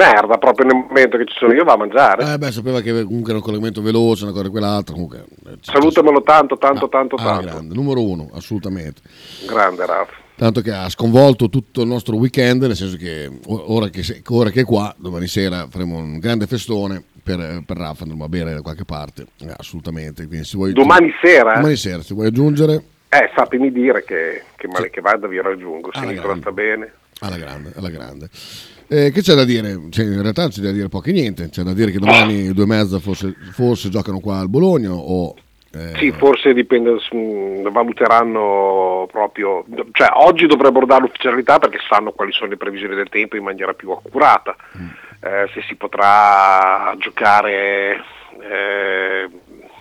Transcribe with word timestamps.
Merda, 0.00 0.38
proprio 0.38 0.64
nel 0.64 0.76
momento 0.86 1.16
che 1.16 1.24
ci 1.26 1.34
sono 1.36 1.52
io 1.52 1.64
va 1.64 1.72
a 1.72 1.76
mangiare. 1.76 2.32
Eh 2.34 2.38
beh, 2.38 2.52
sapeva 2.52 2.80
che 2.80 3.02
comunque 3.02 3.30
era 3.30 3.38
un 3.38 3.44
collegamento 3.44 3.82
veloce, 3.82 4.22
una 4.22 4.32
cosa 4.32 4.46
e 4.46 4.50
quell'altra. 4.50 4.92
Comunque, 4.94 5.24
eh, 5.48 5.56
Salutamelo 5.60 6.22
tanto, 6.22 6.56
tanto, 6.56 6.84
ah, 6.84 6.88
tanto, 6.88 7.16
ah, 7.16 7.22
tanto. 7.24 7.46
grande, 7.46 7.74
numero 7.74 8.00
uno, 8.00 8.30
assolutamente. 8.32 9.00
Grande 9.48 9.84
Raf. 9.84 10.10
Tanto 10.36 10.60
che 10.60 10.70
ha 10.70 10.88
sconvolto 10.88 11.48
tutto 11.48 11.82
il 11.82 11.88
nostro 11.88 12.14
weekend, 12.14 12.62
nel 12.62 12.76
senso 12.76 12.96
che 12.96 13.28
ora 13.48 13.88
che, 13.88 14.04
se- 14.04 14.22
ora 14.28 14.50
che 14.50 14.60
è 14.60 14.64
qua, 14.64 14.94
domani 14.96 15.26
sera 15.26 15.66
faremo 15.68 15.96
un 15.96 16.20
grande 16.20 16.46
festone 16.46 17.02
per, 17.20 17.64
per 17.66 17.76
Rafa, 17.76 18.04
andremo 18.04 18.22
a 18.22 18.28
bere 18.28 18.54
da 18.54 18.62
qualche 18.62 18.84
parte, 18.84 19.26
Eh, 19.40 19.52
assolutamente. 19.56 20.28
Quindi 20.28 20.44
se 20.46 20.56
vuoi, 20.58 20.72
Domani 20.74 21.12
sera? 21.20 21.54
Domani 21.54 21.74
sera, 21.74 22.02
se 22.02 22.14
vuoi 22.14 22.28
aggiungere, 22.28 22.80
Eh, 23.08 23.32
sapimi 23.34 23.72
dire 23.72 24.04
che, 24.04 24.44
che 24.54 24.68
male 24.68 24.90
che 24.90 25.00
vada 25.00 25.26
vi 25.26 25.40
raggiungo, 25.42 25.90
se 25.92 25.98
Alla 25.98 26.10
mi 26.10 26.14
grande. 26.14 26.32
tratta 26.40 26.52
bene. 26.52 26.92
alla 27.18 27.36
grande, 27.36 27.72
alla 27.74 27.90
grande. 27.90 28.28
Eh, 28.90 29.10
che 29.10 29.20
c'è 29.20 29.34
da 29.34 29.44
dire? 29.44 29.78
Cioè, 29.90 30.04
in 30.06 30.22
realtà 30.22 30.42
non 30.42 30.50
c'è 30.50 30.62
da 30.62 30.72
dire 30.72 30.88
poco 30.88 31.08
e 31.10 31.12
niente, 31.12 31.50
c'è 31.50 31.62
da 31.62 31.74
dire 31.74 31.90
che 31.90 31.98
domani 31.98 32.52
due 32.52 32.64
e 32.64 32.66
mezza 32.66 32.98
forse, 32.98 33.34
forse 33.52 33.90
giocano 33.90 34.18
qua 34.20 34.38
al 34.38 34.48
Bologna 34.48 34.92
o... 34.92 35.34
eh, 35.74 35.92
Sì, 35.98 36.10
forse 36.12 36.54
dipende, 36.54 36.96
su- 37.00 37.68
valuteranno 37.70 39.06
proprio, 39.12 39.64
cioè 39.92 40.08
oggi 40.14 40.46
dovrebbero 40.46 40.86
dare 40.86 41.02
l'ufficialità 41.02 41.58
perché 41.58 41.78
sanno 41.86 42.12
quali 42.12 42.32
sono 42.32 42.48
le 42.48 42.56
previsioni 42.56 42.94
del 42.94 43.10
tempo 43.10 43.36
in 43.36 43.44
maniera 43.44 43.74
più 43.74 43.90
accurata, 43.90 44.56
Eh, 45.20 45.50
se 45.52 45.62
si 45.68 45.74
potrà 45.74 46.94
giocare 46.98 48.00
eh, 48.40 49.28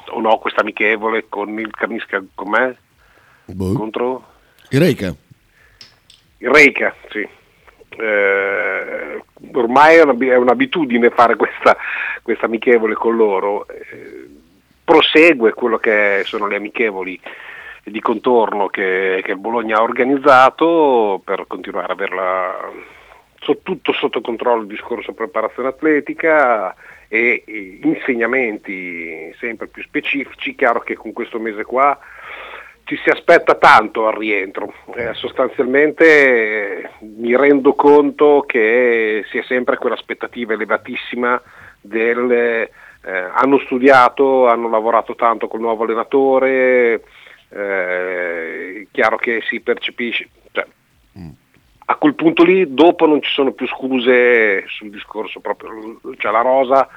o 0.09 0.19
no 0.19 0.37
questa 0.39 0.61
amichevole 0.61 1.27
con 1.29 1.57
il 1.59 1.69
Carnisca 1.71 2.21
com'è? 2.33 2.75
boh. 3.45 3.73
Contro? 3.73 4.25
Il 4.69 4.79
Reika. 4.79 5.15
Il 6.39 6.49
Reika, 6.49 6.93
sì. 7.11 7.25
Eh, 7.99 9.23
ormai 9.53 9.95
è, 9.95 10.03
una- 10.03 10.25
è 10.25 10.35
un'abitudine 10.35 11.09
fare 11.09 11.35
questa, 11.35 11.75
questa 12.21 12.45
amichevole 12.45 12.93
con 12.93 13.15
loro. 13.15 13.67
Eh, 13.67 14.25
prosegue 14.83 15.53
quello 15.53 15.77
che 15.77 16.21
sono 16.23 16.47
le 16.47 16.55
amichevoli 16.55 17.19
di 17.83 17.99
contorno 17.99 18.67
che, 18.67 19.21
che 19.23 19.31
il 19.31 19.37
Bologna 19.37 19.77
ha 19.77 19.81
organizzato 19.81 21.21
per 21.23 21.45
continuare 21.47 21.87
a 21.87 21.93
averla 21.93 22.71
so- 23.39 23.59
tutto 23.63 23.93
sotto 23.93 24.21
controllo 24.21 24.61
il 24.61 24.67
discorso 24.67 25.13
preparazione 25.13 25.69
atletica 25.69 26.75
e, 27.07 27.43
e 27.45 27.79
insegnamenti 27.83 29.33
sempre 29.39 29.67
più 29.67 29.83
specifici. 29.83 30.55
Chiaro 30.55 30.79
che 30.81 30.95
con 30.95 31.13
questo 31.13 31.39
mese 31.39 31.63
qua 31.63 31.97
ci 32.87 32.97
si 33.03 33.09
aspetta 33.09 33.55
tanto 33.55 34.07
al 34.07 34.15
rientro. 34.15 34.73
Eh, 34.95 35.13
sostanzialmente 35.13 36.81
eh, 36.83 36.89
mi 37.01 37.35
rendo 37.35 37.73
conto 37.73 38.45
che 38.47 39.25
si 39.29 39.37
è 39.37 39.43
sempre 39.43 39.77
quell'aspettativa 39.77 40.53
elevatissima 40.53 41.41
del 41.81 42.31
eh, 42.31 42.69
hanno 43.33 43.59
studiato, 43.59 44.47
hanno 44.47 44.69
lavorato 44.69 45.15
tanto 45.15 45.47
col 45.47 45.59
nuovo 45.59 45.83
allenatore, 45.83 47.03
eh, 47.49 48.81
è 48.81 48.87
chiaro 48.91 49.17
che 49.17 49.41
si 49.47 49.59
percepisce, 49.59 50.29
cioè, 50.51 50.65
a 51.89 51.95
quel 51.95 52.15
punto 52.15 52.43
lì 52.43 52.73
dopo 52.73 53.05
non 53.05 53.21
ci 53.21 53.31
sono 53.31 53.51
più 53.51 53.67
scuse 53.67 54.65
sul 54.67 54.89
discorso 54.89 55.41
proprio, 55.41 55.99
cioè 56.17 56.31
la 56.31 56.41
rosa 56.41 56.87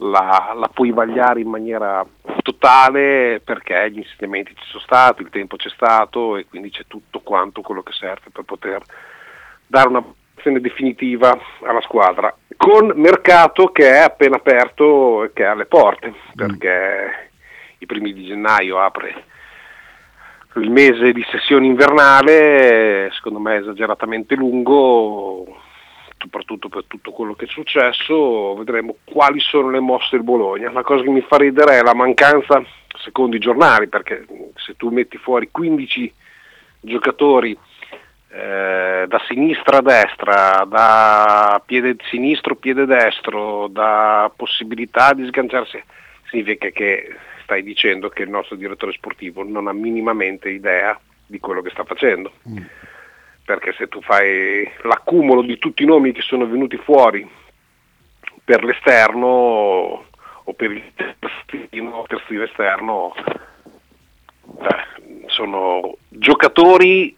la, 0.00 0.54
la 0.56 0.68
puoi 0.68 0.90
vagliare 0.90 1.40
in 1.40 1.48
maniera 1.48 2.06
totale 2.42 3.40
perché 3.44 3.90
gli 3.90 3.98
insegnamenti 3.98 4.54
ci 4.54 4.64
sono 4.66 4.82
stati, 4.82 5.22
il 5.22 5.30
tempo 5.30 5.56
c'è 5.56 5.68
stato 5.70 6.36
e 6.36 6.46
quindi 6.46 6.70
c'è 6.70 6.84
tutto 6.86 7.20
quanto 7.20 7.60
quello 7.60 7.82
che 7.82 7.92
serve 7.92 8.30
per 8.32 8.44
poter 8.44 8.82
dare 9.66 9.88
una 9.88 10.02
posizione 10.02 10.60
definitiva 10.60 11.38
alla 11.62 11.82
squadra. 11.82 12.34
Con 12.56 12.92
mercato 12.94 13.68
che 13.68 13.90
è 13.90 13.98
appena 13.98 14.36
aperto 14.36 15.24
e 15.24 15.32
che 15.32 15.44
è 15.44 15.46
alle 15.46 15.66
porte, 15.66 16.14
perché 16.34 17.30
i 17.78 17.86
primi 17.86 18.12
di 18.12 18.26
gennaio 18.26 18.78
apre 18.78 19.24
il 20.56 20.70
mese 20.70 21.12
di 21.12 21.24
sessione 21.30 21.66
invernale, 21.66 23.10
secondo 23.12 23.38
me 23.38 23.56
esageratamente 23.56 24.34
lungo, 24.34 25.59
soprattutto 26.20 26.68
per 26.68 26.84
tutto 26.86 27.12
quello 27.12 27.34
che 27.34 27.46
è 27.46 27.48
successo, 27.48 28.54
vedremo 28.54 28.96
quali 29.04 29.40
sono 29.40 29.70
le 29.70 29.80
mosse 29.80 30.08
del 30.12 30.22
Bologna. 30.22 30.70
La 30.70 30.82
cosa 30.82 31.02
che 31.02 31.10
mi 31.10 31.22
fa 31.22 31.38
ridere 31.38 31.78
è 31.78 31.82
la 31.82 31.94
mancanza, 31.94 32.62
secondo 32.98 33.36
i 33.36 33.40
giornali, 33.40 33.88
perché 33.88 34.26
se 34.56 34.76
tu 34.76 34.90
metti 34.90 35.16
fuori 35.16 35.48
15 35.50 36.12
giocatori 36.80 37.56
eh, 38.32 39.04
da 39.08 39.22
sinistra 39.26 39.78
a 39.78 39.82
destra, 39.82 40.64
da 40.68 41.62
piede 41.64 41.96
sinistro, 42.10 42.54
piede 42.54 42.84
destro, 42.84 43.68
da 43.68 44.30
possibilità 44.36 45.14
di 45.14 45.26
sganciarsi, 45.26 45.82
significa 46.28 46.68
che 46.68 47.16
stai 47.42 47.62
dicendo 47.62 48.10
che 48.10 48.22
il 48.22 48.30
nostro 48.30 48.56
direttore 48.56 48.92
sportivo 48.92 49.42
non 49.42 49.68
ha 49.68 49.72
minimamente 49.72 50.50
idea 50.50 50.98
di 51.26 51.40
quello 51.40 51.62
che 51.62 51.70
sta 51.70 51.84
facendo 51.84 52.32
perché 53.50 53.74
se 53.76 53.88
tu 53.88 54.00
fai 54.00 54.70
l'accumulo 54.82 55.42
di 55.42 55.58
tutti 55.58 55.82
i 55.82 55.86
nomi 55.86 56.12
che 56.12 56.22
sono 56.22 56.46
venuti 56.46 56.76
fuori 56.76 57.28
per 58.44 58.62
l'esterno 58.62 59.26
o 59.26 60.52
per 60.54 60.70
il 60.70 60.84
terzino, 60.94 62.04
terzino 62.06 62.44
esterno, 62.44 63.12
eh, 63.16 65.26
sono 65.26 65.96
giocatori 66.08 67.16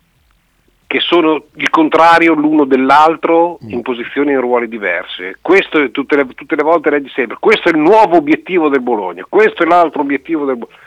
che 0.87 1.01
sono 1.01 1.45
il 1.57 1.69
contrario 1.69 2.33
l'uno 2.33 2.65
dell'altro 2.65 3.59
in 3.69 3.83
posizioni 3.83 4.31
e 4.31 4.35
in 4.35 4.41
ruoli 4.41 4.69
diverse. 4.69 5.37
Questo 5.43 5.83
è 5.83 5.91
tutte 5.91 6.17
le, 6.17 6.27
tutte 6.29 6.57
le 6.57 6.63
volte 6.63 6.89
leggi 6.89 7.11
sempre, 7.11 7.37
questo 7.39 7.69
è 7.69 7.73
il 7.73 7.79
nuovo 7.79 8.17
obiettivo 8.17 8.71
del 8.71 8.81
Bologna, 8.81 9.27
questo 9.29 9.65
è 9.65 9.67
l'altro 9.67 10.01
obiettivo 10.01 10.47
del 10.47 10.57
Bologna. 10.57 10.79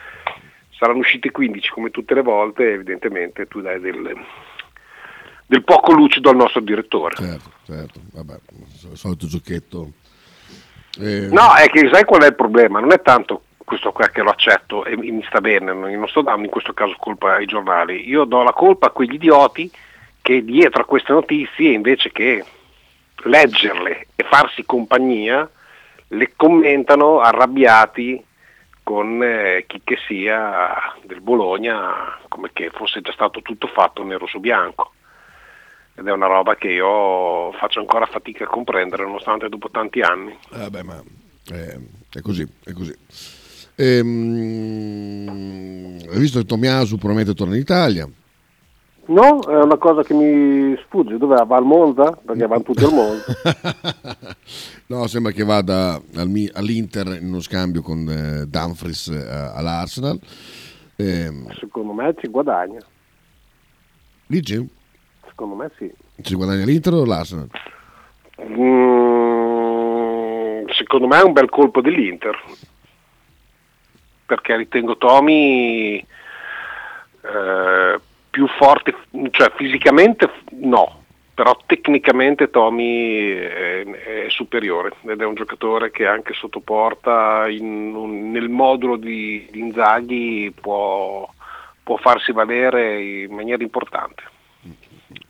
Saranno 0.71 0.99
usciti 0.99 1.29
15 1.29 1.69
come 1.69 1.91
tutte 1.91 2.15
le 2.15 2.23
volte, 2.23 2.73
evidentemente 2.73 3.45
tu 3.45 3.61
dai 3.61 3.79
del, 3.79 4.25
del 5.45 5.63
poco 5.63 5.91
lucido 5.93 6.29
al 6.29 6.35
nostro 6.35 6.61
direttore. 6.61 7.15
Certo, 7.15 7.51
certo, 7.65 7.99
vabbè, 8.13 8.39
il 8.91 8.97
solito 8.97 9.27
giochetto. 9.27 9.91
Eh, 10.99 11.27
No, 11.29 11.53
è 11.53 11.67
che 11.67 11.89
sai 11.91 12.05
qual 12.05 12.23
è 12.23 12.27
il 12.27 12.35
problema? 12.35 12.79
Non 12.79 12.91
è 12.91 13.01
tanto 13.01 13.43
questo 13.65 13.91
qua 13.91 14.07
che 14.07 14.21
lo 14.21 14.29
accetto 14.29 14.85
e 14.85 14.95
mi 14.95 15.23
sta 15.27 15.41
bene, 15.41 15.73
non 15.73 16.07
sto 16.07 16.21
dando 16.21 16.45
in 16.45 16.51
questo 16.51 16.73
caso 16.73 16.95
colpa 16.97 17.33
ai 17.33 17.45
giornali, 17.45 18.07
io 18.07 18.23
do 18.23 18.43
la 18.43 18.53
colpa 18.53 18.87
a 18.87 18.91
quegli 18.91 19.15
idioti 19.15 19.69
che 20.21 20.43
dietro 20.43 20.83
a 20.83 20.85
queste 20.85 21.11
notizie 21.11 21.71
invece 21.71 22.11
che 22.11 22.43
leggerle 23.23 24.07
e 24.15 24.23
farsi 24.23 24.65
compagnia 24.65 25.49
le 26.09 26.33
commentano 26.35 27.19
arrabbiati 27.19 28.23
con 28.83 29.21
eh, 29.23 29.65
chi 29.67 29.81
che 29.83 29.97
sia 30.07 30.95
del 31.03 31.21
Bologna 31.21 32.19
come 32.27 32.51
che 32.53 32.69
fosse 32.71 33.01
già 33.01 33.11
stato 33.11 33.41
tutto 33.41 33.67
fatto 33.67 34.03
nero 34.03 34.27
su 34.27 34.39
bianco 34.39 34.93
ed 35.95 36.07
è 36.07 36.11
una 36.11 36.27
roba 36.27 36.55
che 36.55 36.67
io 36.69 37.51
faccio 37.53 37.79
ancora 37.79 38.05
fatica 38.05 38.43
a 38.43 38.47
comprendere 38.47 39.03
nonostante 39.03 39.47
dopo 39.49 39.69
tanti 39.69 40.01
anni. 40.01 40.37
Vabbè, 40.51 40.83
ma 40.83 41.01
eh, 41.51 41.79
è 42.11 42.19
così, 42.21 42.45
è 42.63 42.71
così. 42.73 42.93
Ehm, 44.65 45.97
hai 46.09 46.19
visto 46.19 46.39
che 46.39 46.45
Tomiasu 46.45 46.97
probabilmente 46.97 47.33
torna 47.33 47.55
in 47.55 47.61
Italia? 47.61 48.07
No, 49.07 49.39
è 49.47 49.55
una 49.61 49.77
cosa 49.77 50.01
che 50.03 50.13
mi 50.15 50.75
sfugge. 50.85 51.17
Dov'è? 51.17 51.45
Va 51.45 51.57
al 51.57 51.63
Monza? 51.63 52.11
Perché 52.11 52.47
vanno 52.47 52.63
tutti 52.63 52.83
al 52.83 52.93
Monza. 52.93 53.33
No, 54.87 55.07
sembra 55.07 55.31
che 55.31 55.43
vada 55.43 55.99
al 56.15 56.29
Mi- 56.29 56.47
all'Inter 56.53 57.17
in 57.19 57.27
uno 57.29 57.39
scambio 57.39 57.81
con 57.81 58.07
eh, 58.07 58.45
Dumfries 58.45 59.07
eh, 59.07 59.27
all'Arsenal. 59.55 60.19
Ehm, 60.97 61.51
Secondo 61.59 61.91
me 61.93 62.13
ci 62.19 62.27
guadagna. 62.27 62.79
dici? 64.27 64.63
Secondo 65.35 65.55
me 65.55 65.69
sì. 65.75 65.91
Ci 66.21 66.33
guadagna 66.33 66.63
l'Inter 66.63 66.93
o 66.93 67.03
l'Arsenal? 67.03 67.49
Mm, 68.41 70.67
secondo 70.69 71.07
me 71.07 71.19
è 71.19 71.23
un 71.23 71.33
bel 71.33 71.49
colpo 71.49 71.81
dell'Inter. 71.81 72.41
Perché 74.25 74.55
ritengo 74.55 74.95
Tomi 74.95 75.97
eh, 75.97 77.99
più 78.29 78.47
forte, 78.47 78.95
cioè 79.31 79.51
fisicamente 79.57 80.31
no, 80.61 81.03
però 81.33 81.57
tecnicamente 81.65 82.49
Tomi 82.49 83.27
è, 83.27 83.83
è 83.83 84.25
superiore 84.29 84.93
ed 85.05 85.19
è 85.19 85.25
un 85.25 85.35
giocatore 85.35 85.91
che 85.91 86.07
anche 86.07 86.33
sotto 86.33 86.61
porta 86.61 87.45
in 87.49 87.93
un- 87.93 88.31
nel 88.31 88.47
modulo 88.47 88.95
di, 88.95 89.45
di 89.51 89.59
Inzaghi 89.59 90.53
può, 90.61 91.29
può 91.83 91.97
farsi 91.97 92.31
valere 92.31 93.23
in 93.23 93.33
maniera 93.33 93.61
importante. 93.61 94.31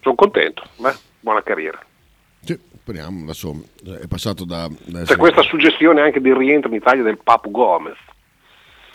Sono 0.05 0.17
contento, 0.17 0.61
beh, 0.77 0.93
buona 1.19 1.41
carriera. 1.41 1.79
Sì, 2.41 2.55
speriamo, 2.79 3.23
adesso 3.23 3.59
è 3.99 4.05
passato 4.05 4.45
da... 4.45 4.67
da 4.85 5.01
C'è 5.01 5.15
questa 5.15 5.41
suggestione 5.41 5.99
anche 5.99 6.21
del 6.21 6.35
rientro 6.35 6.69
in 6.69 6.75
Italia 6.75 7.01
del 7.01 7.17
Papu 7.17 7.49
Gomez. 7.49 7.97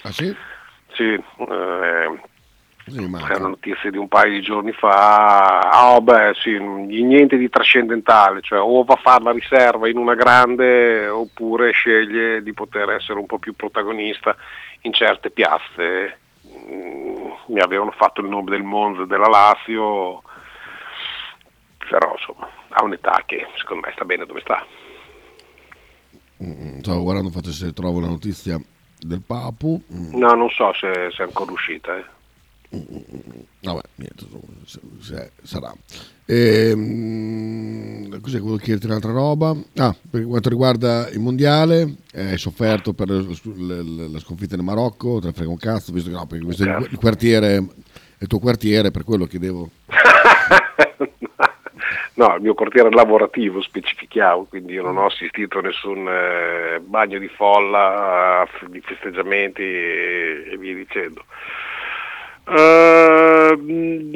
Ah 0.03 0.13
sì? 0.13 0.33
Sì, 0.93 1.15
eh, 1.15 2.21
È 2.85 3.35
una 3.35 3.49
notizia 3.49 3.91
di 3.91 3.97
un 3.97 4.07
paio 4.07 4.35
di 4.35 4.41
giorni 4.41 4.71
fa, 4.71 5.59
ah 5.59 5.97
oh 5.97 6.01
beh 6.01 6.35
sì, 6.37 6.57
niente 6.57 7.37
di 7.37 7.49
trascendentale, 7.49 8.41
cioè 8.41 8.61
o 8.61 8.85
va 8.85 8.95
a 8.95 9.01
fare 9.03 9.25
la 9.25 9.33
riserva 9.33 9.89
in 9.89 9.97
una 9.97 10.15
grande 10.15 11.09
oppure 11.09 11.73
sceglie 11.73 12.41
di 12.41 12.53
poter 12.53 12.89
essere 12.91 13.19
un 13.19 13.27
po' 13.27 13.41
più 13.41 13.57
protagonista 13.57 14.37
in 14.83 14.93
certe 14.93 15.31
piazze. 15.31 16.19
Mm, 16.47 17.31
mi 17.49 17.61
avevano 17.61 17.91
fatto 17.91 18.21
il 18.21 18.29
nome 18.29 18.51
del 18.51 18.63
Monza 18.63 19.03
e 19.03 19.07
della 19.07 19.29
Lazio, 19.29 20.23
però 21.91 22.15
insomma 22.17 22.49
ha 22.69 22.85
un'età 22.85 23.25
che 23.27 23.45
secondo 23.57 23.85
me 23.85 23.93
sta 23.93 24.05
bene 24.05 24.25
dove 24.25 24.41
sta. 24.41 24.65
Mm, 26.43 26.79
stavo 26.79 27.03
guardando, 27.03 27.31
faccio 27.31 27.51
se 27.51 27.73
trovo 27.73 27.99
la 27.99 28.07
notizia 28.07 28.59
del 28.97 29.21
Papu. 29.21 29.83
Mm. 29.93 30.17
No, 30.17 30.33
non 30.35 30.49
so 30.51 30.73
se, 30.73 31.11
se 31.11 31.25
è 31.25 31.27
ancora 31.27 31.51
uscita. 31.51 31.97
Eh. 31.99 32.05
Vabbè, 33.63 33.81
niente, 33.97 34.25
se, 34.65 34.81
se 35.01 35.33
sarà. 35.43 35.75
Ehm, 36.27 38.21
cos'è 38.21 38.39
quello 38.39 38.57
chiederti 38.57 38.87
un'altra 38.87 39.11
roba? 39.11 39.57
Ah, 39.75 39.95
per 40.09 40.25
quanto 40.25 40.49
riguarda 40.49 41.09
il 41.09 41.19
mondiale, 41.19 41.97
hai 42.15 42.39
sofferto 42.39 42.93
per 42.93 43.09
la 43.09 44.19
sconfitta 44.21 44.55
del 44.55 44.65
Marocco, 44.65 45.19
te 45.19 45.27
ne 45.27 45.33
frega 45.33 45.51
un 45.51 45.57
cazzo, 45.57 45.93
visto 45.93 46.11
che 46.11 46.15
no, 46.15 46.27
perché 46.27 46.47
visto 46.47 46.63
il 46.63 46.99
quartiere, 46.99 47.67
il 48.19 48.27
tuo 48.29 48.39
quartiere, 48.39 48.93
per 48.93 49.03
quello 49.03 49.27
chiedevo. 49.27 49.69
No, 52.21 52.35
il 52.35 52.43
mio 52.43 52.53
quartiere 52.53 52.91
lavorativo 52.91 53.63
specifichiamo, 53.63 54.45
quindi 54.45 54.75
io 54.75 54.83
non 54.83 54.99
ho 54.99 55.07
assistito 55.07 55.59
a 55.59 55.63
nessun 55.63 56.07
eh, 56.07 56.79
bagno 56.81 57.19
di 57.19 57.29
folla, 57.29 58.47
di 58.67 58.79
festeggiamenti 58.83 59.63
e, 59.63 60.51
e 60.53 60.57
via 60.59 60.75
dicendo. 60.75 61.25
Uh, 62.45 63.57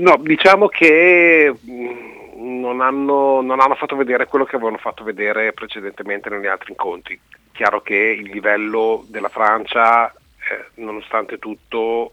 no, 0.02 0.18
diciamo 0.20 0.68
che 0.68 1.50
mm, 1.66 2.60
non 2.60 2.82
hanno, 2.82 3.40
non 3.40 3.60
hanno, 3.60 3.74
fatto 3.74 3.96
vedere 3.96 4.26
quello 4.26 4.44
che 4.44 4.56
avevano 4.56 4.76
fatto 4.76 5.02
vedere 5.02 5.54
precedentemente 5.54 6.28
negli 6.28 6.46
altri 6.46 6.72
incontri. 6.72 7.18
Chiaro 7.52 7.80
che 7.80 7.96
il 7.96 8.28
livello 8.28 9.02
della 9.08 9.30
Francia, 9.30 10.10
eh, 10.10 10.66
nonostante 10.74 11.38
tutto, 11.38 12.12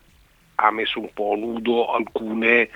ha 0.56 0.72
messo 0.72 1.02
un 1.02 1.10
po' 1.12 1.36
nudo 1.36 1.92
alcune 1.92 2.70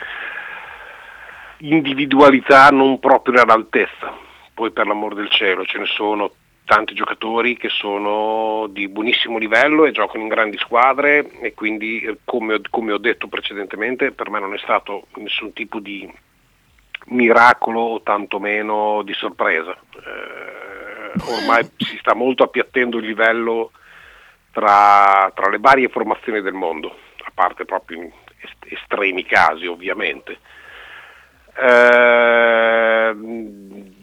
individualità 1.60 2.70
non 2.70 3.00
proprio 3.00 3.42
all'altezza. 3.42 4.14
Poi 4.54 4.72
per 4.72 4.88
l'amor 4.88 5.16
del 5.16 5.30
cielo 5.30 5.66
ce 5.66 5.80
ne 5.80 5.86
sono 5.86 6.32
tanti 6.66 6.96
giocatori 6.96 7.58
che 7.58 7.70
sono 7.70 8.68
di 8.70 8.88
buonissimo 8.88 9.38
livello 9.38 9.86
e 9.86 9.92
giocano 9.92 10.24
in 10.24 10.30
grandi 10.30 10.58
squadre 10.58 11.30
e 11.40 11.54
quindi 11.54 12.02
eh, 12.02 12.18
come, 12.26 12.60
come 12.70 12.92
ho 12.92 12.98
detto 12.98 13.28
precedentemente 13.28 14.12
per 14.12 14.30
me 14.30 14.40
non 14.40 14.54
è 14.54 14.58
stato 14.58 15.08
nessun 15.16 15.54
tipo 15.54 15.80
di 15.80 16.12
miracolo 17.08 17.80
o 17.80 18.02
tantomeno 18.02 19.04
di 19.04 19.14
sorpresa. 19.14 19.72
Eh, 19.74 21.32
ormai 21.32 21.70
si 21.78 21.98
sta 22.00 22.16
molto 22.16 22.44
appiattendo 22.44 22.98
il 22.98 23.06
livello 23.06 23.72
tra, 24.52 25.32
tra, 25.36 25.50
le 25.50 25.60
varie 25.60 25.90
formazioni 25.90 26.42
del 26.42 26.54
mondo, 26.54 26.98
a 27.24 27.32
parte 27.34 27.66
proprio 27.66 28.02
in 28.02 28.12
estremi 28.70 29.24
casi 29.26 29.68
ovviamente. 29.68 30.40
Eh, 31.58 33.16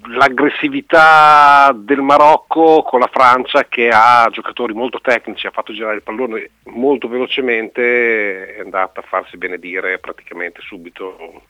l'aggressività 0.09 1.73
del 1.75 2.01
Marocco 2.01 2.83
con 2.83 3.01
la 3.01 3.11
Francia 3.13 3.65
che 3.65 3.89
ha 3.93 4.29
giocatori 4.31 4.73
molto 4.73 5.01
tecnici, 5.01 5.47
ha 5.47 5.51
fatto 5.51 5.73
girare 5.73 5.97
il 5.97 6.03
pallone 6.03 6.51
molto 6.65 7.09
velocemente, 7.09 8.55
è 8.57 8.61
andata 8.61 9.01
a 9.01 9.05
farsi 9.07 9.37
benedire 9.37 9.99
praticamente 9.99 10.61
subito 10.63 11.43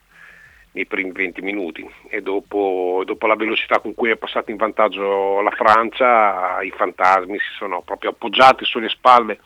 nei 0.72 0.86
primi 0.86 1.12
20 1.12 1.42
minuti. 1.42 1.88
E 2.08 2.22
dopo, 2.22 3.02
dopo 3.04 3.26
la 3.26 3.36
velocità 3.36 3.80
con 3.80 3.94
cui 3.94 4.10
è 4.10 4.16
passata 4.16 4.50
in 4.50 4.56
vantaggio 4.56 5.40
la 5.40 5.50
Francia, 5.50 6.62
i 6.62 6.70
fantasmi 6.70 7.38
si 7.38 7.54
sono 7.56 7.82
proprio 7.82 8.10
appoggiati 8.10 8.64
sulle 8.64 8.88
spalle 8.88 9.38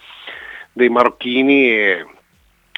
dei 0.72 0.88
marocchini 0.88 1.70
e 1.70 2.06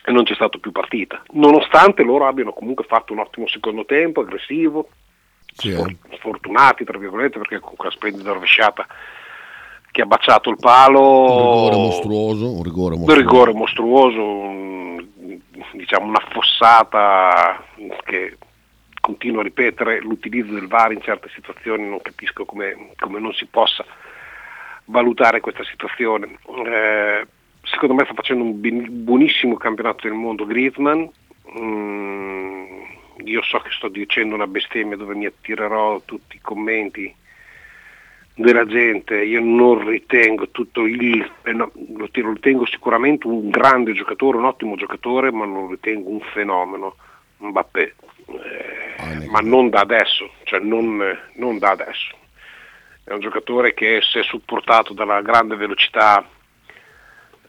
e 0.08 0.12
non 0.12 0.24
c'è 0.24 0.32
stato 0.32 0.58
più 0.58 0.72
partita, 0.72 1.22
nonostante 1.32 2.02
loro 2.02 2.26
abbiano 2.26 2.54
comunque 2.54 2.84
fatto 2.84 3.12
un 3.12 3.18
ottimo 3.18 3.46
secondo 3.46 3.84
tempo, 3.84 4.22
aggressivo, 4.22 4.88
sì, 5.52 5.70
eh. 5.70 5.96
sfortunati 6.16 6.84
tra 6.84 6.96
virgolette 6.96 7.36
perché 7.36 7.60
con 7.60 7.76
quella 7.76 7.92
splendida 7.92 8.32
rovesciata 8.32 8.86
che 9.90 10.00
ha 10.00 10.06
baciato 10.06 10.48
il 10.48 10.56
palo 10.58 11.00
un 11.00 11.68
rigore 11.68 11.76
mostruoso 11.76 12.52
un 12.52 12.62
rigore 12.62 12.96
mostruoso, 12.96 13.12
un 13.12 13.26
rigore 13.26 13.52
mostruoso 13.52 14.22
un, 14.22 15.06
diciamo 15.72 16.06
una 16.06 16.22
fossata 16.30 17.64
che 18.04 18.38
continuo 19.00 19.40
a 19.40 19.44
ripetere 19.44 20.00
l'utilizzo 20.00 20.52
del 20.52 20.68
VAR 20.68 20.92
in 20.92 21.02
certe 21.02 21.28
situazioni 21.34 21.86
non 21.86 22.00
capisco 22.00 22.44
come, 22.44 22.90
come 22.98 23.18
non 23.18 23.32
si 23.32 23.46
possa 23.46 23.84
valutare 24.84 25.40
questa 25.40 25.64
situazione. 25.64 26.38
Eh, 26.66 27.26
secondo 27.62 27.94
me 27.94 28.04
sta 28.04 28.14
facendo 28.14 28.44
un 28.44 29.04
buonissimo 29.04 29.56
campionato 29.56 30.06
del 30.08 30.16
mondo 30.16 30.46
Griezmann. 30.46 31.04
Mm, 31.58 32.82
io 33.24 33.42
so 33.42 33.58
che 33.58 33.70
sto 33.70 33.88
dicendo 33.88 34.34
una 34.34 34.46
bestemmia 34.46 34.96
dove 34.96 35.14
mi 35.14 35.26
attirerò 35.26 36.00
tutti 36.04 36.36
i 36.36 36.40
commenti 36.40 37.14
della 38.38 38.64
gente, 38.66 39.20
io 39.24 39.40
non 39.40 39.84
ritengo 39.84 40.48
tutto 40.50 40.86
il, 40.86 41.28
eh 41.42 41.52
no, 41.52 41.72
lo, 41.96 42.08
ritengo 42.12 42.66
sicuramente 42.66 43.26
un 43.26 43.50
grande 43.50 43.92
giocatore, 43.92 44.36
un 44.36 44.44
ottimo 44.44 44.76
giocatore, 44.76 45.32
ma 45.32 45.44
non 45.44 45.64
lo 45.64 45.70
ritengo 45.70 46.08
un 46.08 46.20
fenomeno, 46.20 46.94
Mbappé, 47.38 47.94
eh, 48.26 49.26
ma 49.26 49.40
non 49.40 49.70
da 49.70 49.80
adesso, 49.80 50.30
cioè 50.44 50.60
non, 50.60 51.02
non 51.34 51.58
da 51.58 51.70
adesso. 51.70 52.16
È 53.02 53.12
un 53.12 53.20
giocatore 53.20 53.74
che 53.74 54.00
se 54.02 54.22
supportato 54.22 54.92
dalla 54.92 55.20
grande 55.20 55.56
velocità 55.56 56.24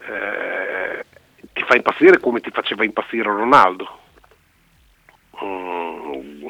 eh, 0.07 1.06
ti 1.54 1.63
fa 1.63 1.75
impazzire 1.75 2.19
come 2.19 2.40
ti 2.40 2.51
faceva 2.51 2.84
impazzire 2.84 3.24
Ronaldo. 3.24 3.98
Mm, 5.44 6.48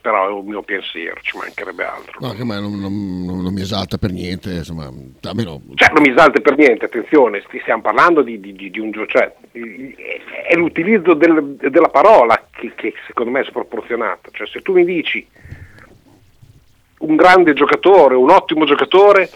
però 0.00 0.28
è 0.28 0.32
un 0.32 0.46
mio 0.46 0.62
pensiero, 0.62 1.20
ci 1.22 1.36
mancherebbe 1.36 1.84
altro. 1.84 2.18
No, 2.18 2.32
che 2.32 2.42
non, 2.42 2.78
non, 2.78 3.24
non, 3.24 3.54
mi 3.54 3.60
esalta 3.60 3.98
per 3.98 4.10
niente, 4.10 4.50
insomma, 4.54 4.90
almeno... 5.22 5.62
Cioè, 5.74 5.92
non 5.92 6.02
mi 6.02 6.10
esalta 6.10 6.40
per 6.40 6.56
niente, 6.56 6.86
attenzione, 6.86 7.42
stiamo 7.60 7.82
parlando 7.82 8.22
di, 8.22 8.40
di, 8.40 8.52
di 8.52 8.78
un 8.80 8.90
gioco, 8.90 9.06
cioè, 9.06 9.32
è 9.52 10.54
l'utilizzo 10.56 11.14
del, 11.14 11.56
della 11.56 11.88
parola 11.88 12.48
che, 12.50 12.72
che, 12.74 12.94
secondo 13.06 13.30
me 13.30 13.40
è 13.40 13.44
sproporzionata, 13.44 14.30
cioè 14.32 14.46
se 14.48 14.60
tu 14.60 14.72
mi 14.72 14.84
dici 14.84 15.24
un 16.98 17.16
grande 17.16 17.52
giocatore, 17.52 18.16
un 18.16 18.30
ottimo 18.30 18.64
giocatore, 18.64 19.30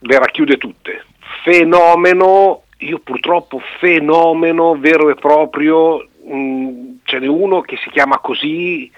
le 0.00 0.18
racchiude 0.18 0.56
tutte, 0.58 1.04
fenomeno, 1.42 2.62
io 2.78 2.98
purtroppo 2.98 3.60
fenomeno 3.78 4.76
vero 4.78 5.10
e 5.10 5.14
proprio, 5.14 6.06
mh, 6.24 6.36
mm, 6.36 6.94
ce 7.04 7.18
n'è 7.18 7.26
uno 7.26 7.60
che 7.60 7.76
si 7.76 7.90
chiama 7.90 8.18
così, 8.18 8.90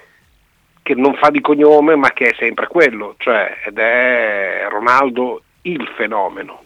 che 0.83 0.95
non 0.95 1.15
fa 1.15 1.31
di 1.31 1.41
cognome 1.41 1.97
ma 1.97 2.11
che 2.11 2.31
è 2.31 2.35
sempre 2.39 2.67
quello, 2.67 3.15
cioè, 3.19 3.59
ed 3.67 3.79
è 3.79 4.67
Ronaldo 4.69 5.43
il 5.63 5.87
fenomeno. 5.97 6.65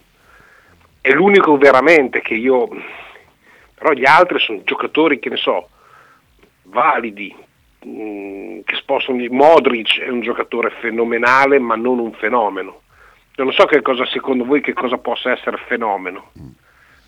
È 1.01 1.11
l'unico 1.11 1.57
veramente 1.57 2.21
che 2.21 2.35
io, 2.35 2.69
però 3.75 3.93
gli 3.93 4.05
altri 4.05 4.39
sono 4.39 4.63
giocatori 4.63 5.19
che 5.19 5.29
ne 5.29 5.37
so, 5.37 5.69
validi, 6.65 7.35
mh, 7.83 7.91
mm, 7.91 8.61
che 8.65 8.77
spostano, 8.77 9.25
Modric 9.31 10.01
è 10.01 10.09
un 10.09 10.21
giocatore 10.21 10.71
fenomenale 10.81 11.59
ma 11.59 11.75
non 11.75 11.99
un 11.99 12.13
fenomeno 12.13 12.82
non 13.37 13.53
so 13.53 13.65
che 13.65 13.83
cosa 13.83 14.07
secondo 14.07 14.45
voi 14.45 14.61
che 14.61 14.73
cosa 14.73 14.99
possa 14.99 15.33
essere 15.33 15.57
fenomeno. 15.67 16.33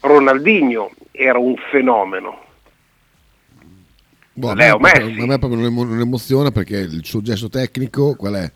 Ronaldinho 0.00 0.90
era 1.12 1.38
un 1.38 1.54
fenomeno. 1.70 2.42
Boh, 4.32 4.52
Leo 4.52 4.78
Messi. 4.78 5.20
A 5.20 5.26
me 5.26 5.38
proprio 5.38 5.60
non 5.60 6.00
emoziona 6.00 6.50
perché 6.50 6.78
il 6.78 7.04
suo 7.04 7.22
gesto 7.22 7.48
tecnico 7.48 8.16
qual 8.16 8.34
è? 8.34 8.52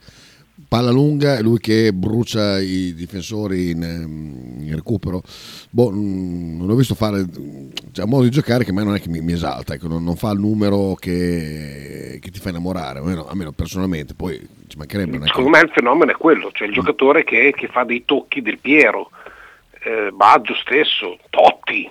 Palla 0.68 0.90
lunga 0.90 1.40
lui 1.40 1.58
che 1.58 1.92
brucia 1.94 2.60
i 2.60 2.92
difensori 2.94 3.70
in, 3.70 3.82
ehm, 3.82 4.60
in 4.60 4.74
recupero. 4.74 5.22
Boh, 5.70 5.90
non 5.90 6.66
l'ho 6.66 6.74
visto 6.74 6.94
fare, 6.94 7.24
cioè, 7.92 8.04
modo 8.04 8.24
di 8.24 8.30
giocare 8.30 8.64
che 8.64 8.70
a 8.70 8.74
me 8.74 8.84
non 8.84 8.94
è 8.94 9.00
che 9.00 9.08
mi, 9.08 9.20
mi 9.20 9.32
esalta, 9.32 9.74
ecco, 9.74 9.88
non, 9.88 10.04
non, 10.04 10.16
fa 10.16 10.30
il 10.30 10.38
numero 10.38 10.94
che, 10.94 12.18
che 12.20 12.30
ti 12.30 12.38
fa 12.38 12.50
innamorare, 12.50 12.98
almeno, 12.98 13.26
almeno, 13.26 13.52
personalmente, 13.52 14.14
poi 14.14 14.38
ci 14.66 14.76
mancherebbe. 14.76 15.18
Secondo 15.26 15.48
me 15.48 15.60
il 15.60 15.70
fenomeno 15.70 16.12
è 16.12 16.16
quello, 16.16 16.50
cioè 16.52 16.68
il 16.68 16.74
giocatore 16.74 17.24
che, 17.24 17.52
che 17.56 17.68
fa 17.68 17.84
dei 17.84 18.04
tocchi 18.04 18.42
del 18.42 18.58
Piero, 18.58 19.10
eh, 19.82 20.10
Baggio 20.12 20.54
stesso, 20.54 21.18
Totti. 21.30 21.90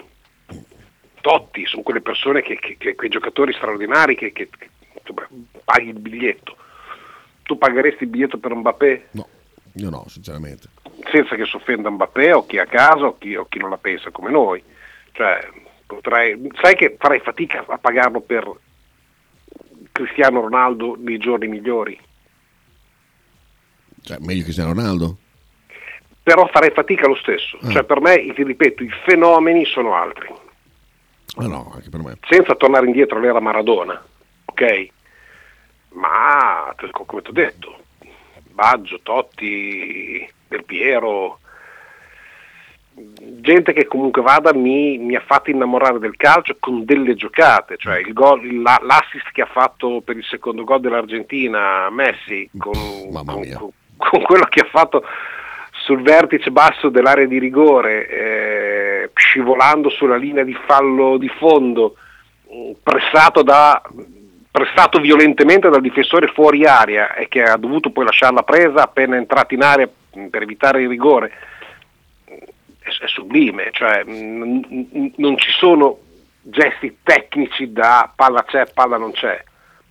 Totti, 1.20 1.66
sono 1.66 1.82
quelle 1.82 2.02
persone 2.02 2.42
che, 2.42 2.58
che, 2.60 2.78
che 2.78 2.96
quei 2.96 3.10
giocatori 3.10 3.52
straordinari 3.52 4.16
che, 4.16 4.32
che 4.32 4.50
paghi 5.66 5.90
il 5.90 6.00
biglietto 6.00 6.56
tu 7.48 7.58
pagheresti 7.58 8.04
il 8.04 8.10
biglietto 8.10 8.38
per 8.38 8.54
Mbappé? 8.54 9.08
No, 9.12 9.28
io 9.74 9.90
no, 9.90 10.06
sinceramente. 10.08 10.68
Senza 11.12 11.36
che 11.36 11.46
si 11.46 11.56
offenda 11.56 11.90
Mbappé 11.90 12.34
o 12.34 12.46
chi 12.46 12.60
a 12.60 12.68
casa 12.68 13.08
o 13.08 13.18
chi, 13.18 13.36
o 13.36 13.48
chi 13.50 13.58
non 13.58 13.72
la 13.72 13.78
pensa 13.78 14.12
come 14.12 14.30
noi. 14.30 14.62
Cioè, 15.14 15.50
Potrei, 15.88 16.52
sai 16.62 16.76
che 16.76 16.98
farei 17.00 17.22
fatica 17.22 17.64
a 17.66 17.78
pagarlo 17.78 18.20
per 18.20 18.52
Cristiano 19.94 20.42
Ronaldo 20.42 20.98
nei 21.00 21.18
giorni 21.18 21.48
migliori. 21.48 21.98
Cioè, 24.02 24.18
meglio 24.20 24.44
Cristiano 24.44 24.74
Ronaldo? 24.74 25.18
Però 26.22 26.46
farei 26.48 26.72
fatica 26.72 27.08
lo 27.08 27.16
stesso. 27.16 27.58
Ah. 27.62 27.70
Cioè, 27.70 27.84
per 27.86 28.02
me, 28.02 28.34
ti 28.34 28.44
ripeto, 28.44 28.84
i 28.84 28.92
fenomeni 29.06 29.64
sono 29.66 29.96
altri. 29.96 30.28
Ah 31.38 31.48
no, 31.48 31.72
anche 31.74 31.90
per 31.90 32.02
me. 32.02 32.18
Senza 32.28 32.56
tornare 32.56 32.86
indietro 32.86 33.18
all'era 33.18 33.40
Maradona, 33.40 34.04
ok? 34.44 34.88
Ma, 35.98 36.74
come 37.06 37.22
ti 37.22 37.30
ho 37.30 37.34
detto, 37.34 37.76
Baggio, 38.52 39.00
Totti, 39.02 40.28
Del 40.48 40.64
Piero, 40.64 41.40
gente 42.94 43.74
che 43.74 43.88
comunque 43.88 44.22
vada 44.22 44.54
mi, 44.54 45.00
mi, 45.00 45.16
ha 45.16 45.24
fatto 45.26 45.50
innamorare 45.50 45.98
del 45.98 46.16
calcio 46.16 46.56
con 46.60 46.86
delle 46.86 47.16
giocate, 47.16 47.78
cioè 47.78 47.98
il 48.00 48.14
gol, 48.14 48.62
la, 48.62 48.80
l'assist 48.82 49.32
che 49.32 49.42
ha 49.42 49.48
fatto 49.48 50.02
per 50.02 50.18
il 50.18 50.24
secondo 50.24 50.64
gol 50.64 50.82
dell'Argentina 50.82 51.90
Messi 51.90 52.48
con, 52.58 52.74
con, 53.12 53.26
con, 53.26 53.72
con 53.98 54.22
quello 54.22 54.46
che 54.46 54.62
ha 54.62 54.68
fatto 54.70 55.04
sul 55.72 56.02
vertice 56.02 56.52
basso 56.52 56.90
dell'area 56.90 57.26
di 57.26 57.40
rigore, 57.40 58.08
eh, 58.08 59.10
scivolando 59.14 59.90
sulla 59.90 60.18
linea 60.18 60.44
di 60.44 60.56
fallo 60.66 61.18
di 61.18 61.30
fondo, 61.30 61.96
pressato, 62.82 63.42
da, 63.42 63.82
pressato 64.58 65.00
violentemente 65.00 65.70
dal 65.70 65.82
difensore 65.82 66.28
fuori 66.28 66.66
aria 66.66 67.14
e 67.14 67.28
che 67.28 67.44
ha 67.44 67.58
dovuto 67.58 67.92
poi 67.92 68.06
lasciarla 68.06 68.42
presa 68.42 68.82
appena 68.84 69.16
entrato 69.16 69.54
in 69.54 69.62
aria 69.62 69.88
per 70.30 70.42
evitare 70.42 70.82
il 70.82 70.90
rigore. 70.90 71.32
È, 72.26 73.06
sublime, 73.06 73.70
cioè 73.72 74.04
mh, 74.04 75.14
non 75.18 75.38
ci 75.38 75.52
sono 75.52 76.00
gesti 76.42 76.98
tecnici 77.04 77.72
da 77.72 78.12
palla 78.16 78.44
c'è, 78.44 78.66
palla 78.74 78.98
non 78.98 79.12
c'è, 79.12 79.44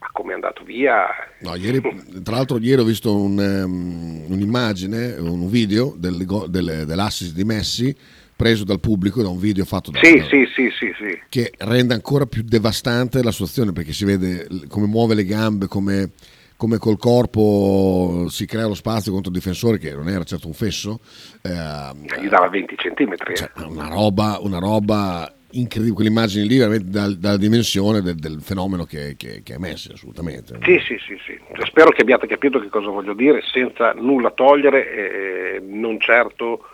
ma 0.06 0.10
come 0.12 0.32
è 0.32 0.34
andato 0.34 0.62
via. 0.64 1.06
No, 1.40 1.54
ieri, 1.56 1.80
tra 2.22 2.36
l'altro 2.36 2.58
ieri 2.58 2.80
ho 2.80 2.84
visto 2.84 3.14
un, 3.14 3.38
um, 3.38 4.24
un'immagine, 4.28 5.16
un 5.18 5.48
video 5.48 5.94
del, 5.96 6.24
del, 6.48 6.84
dell'assist 6.86 7.34
di 7.34 7.44
Messi 7.44 7.96
preso 8.36 8.64
dal 8.64 8.80
pubblico 8.80 9.22
da 9.22 9.30
un 9.30 9.38
video 9.38 9.64
fatto 9.64 9.90
da 9.90 9.98
sì, 10.02 10.22
sì, 10.28 10.46
sì, 10.54 10.70
sì, 10.70 10.92
sì. 10.98 11.18
che 11.30 11.52
rende 11.56 11.94
ancora 11.94 12.26
più 12.26 12.42
devastante 12.42 13.22
la 13.22 13.32
situazione 13.32 13.72
perché 13.72 13.94
si 13.94 14.04
vede 14.04 14.46
come 14.68 14.86
muove 14.86 15.14
le 15.14 15.24
gambe, 15.24 15.66
come 15.66 16.10
come 16.58 16.78
col 16.78 16.96
corpo 16.96 18.28
si 18.30 18.46
crea 18.46 18.66
lo 18.66 18.74
spazio 18.74 19.12
contro 19.12 19.30
il 19.30 19.36
difensore 19.36 19.76
che 19.76 19.92
non 19.92 20.08
era 20.08 20.24
certo 20.24 20.46
un 20.46 20.54
fesso 20.54 21.00
eh, 21.42 21.50
gli 22.18 22.28
dava 22.28 22.48
20 22.48 22.74
centimetri 22.78 23.36
cioè, 23.36 23.50
una, 23.66 23.88
roba, 23.88 24.38
una 24.40 24.58
roba 24.58 25.30
incredibile 25.58 25.94
quell'immagine 25.94 26.44
lì 26.44 26.58
veramente 26.58 26.88
dalla, 26.88 27.14
dalla 27.14 27.36
dimensione 27.36 28.00
del, 28.00 28.16
del 28.16 28.40
fenomeno 28.40 28.84
che, 28.84 29.14
che, 29.16 29.42
che, 29.42 29.54
è 29.54 29.58
Messi 29.58 29.92
assolutamente 29.92 30.58
sì 30.62 30.78
sì 30.78 30.96
sì, 30.98 31.16
sì. 31.24 31.38
spero 31.64 31.90
che 31.90 32.02
abbiate 32.02 32.26
capito 32.26 32.60
che 32.60 32.68
cosa 32.68 32.88
voglio 32.88 33.14
dire 33.14 33.42
senza 33.42 33.92
nulla 33.92 34.30
togliere 34.30 35.56
eh, 35.56 35.62
non 35.64 35.98
certo 36.00 36.64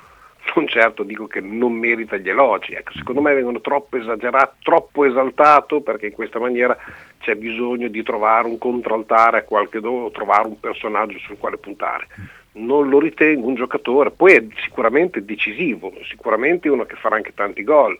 non 0.54 0.66
certo 0.66 1.02
dico 1.02 1.26
che 1.26 1.40
non 1.40 1.72
merita 1.72 2.16
gli 2.16 2.28
elogi, 2.28 2.74
ecco, 2.74 2.92
secondo 2.92 3.20
me 3.20 3.34
vengono 3.34 3.60
troppo 3.60 3.96
esagerati, 3.96 4.56
troppo 4.62 5.04
esaltato 5.04 5.80
perché 5.80 6.06
in 6.06 6.12
questa 6.12 6.38
maniera 6.38 6.76
c'è 7.20 7.34
bisogno 7.36 7.88
di 7.88 8.02
trovare 8.02 8.48
un 8.48 8.58
contraltare 8.58 9.38
a 9.38 9.42
qualche 9.44 9.80
do, 9.80 10.10
trovare 10.12 10.48
un 10.48 10.58
personaggio 10.58 11.18
sul 11.18 11.38
quale 11.38 11.58
puntare. 11.58 12.06
Non 12.54 12.88
lo 12.88 12.98
ritengo 12.98 13.46
un 13.46 13.54
giocatore, 13.54 14.10
poi 14.10 14.32
è 14.34 14.44
sicuramente 14.62 15.24
decisivo, 15.24 15.92
sicuramente 16.08 16.68
uno 16.68 16.84
che 16.84 16.96
farà 16.96 17.16
anche 17.16 17.32
tanti 17.34 17.62
gol, 17.64 17.96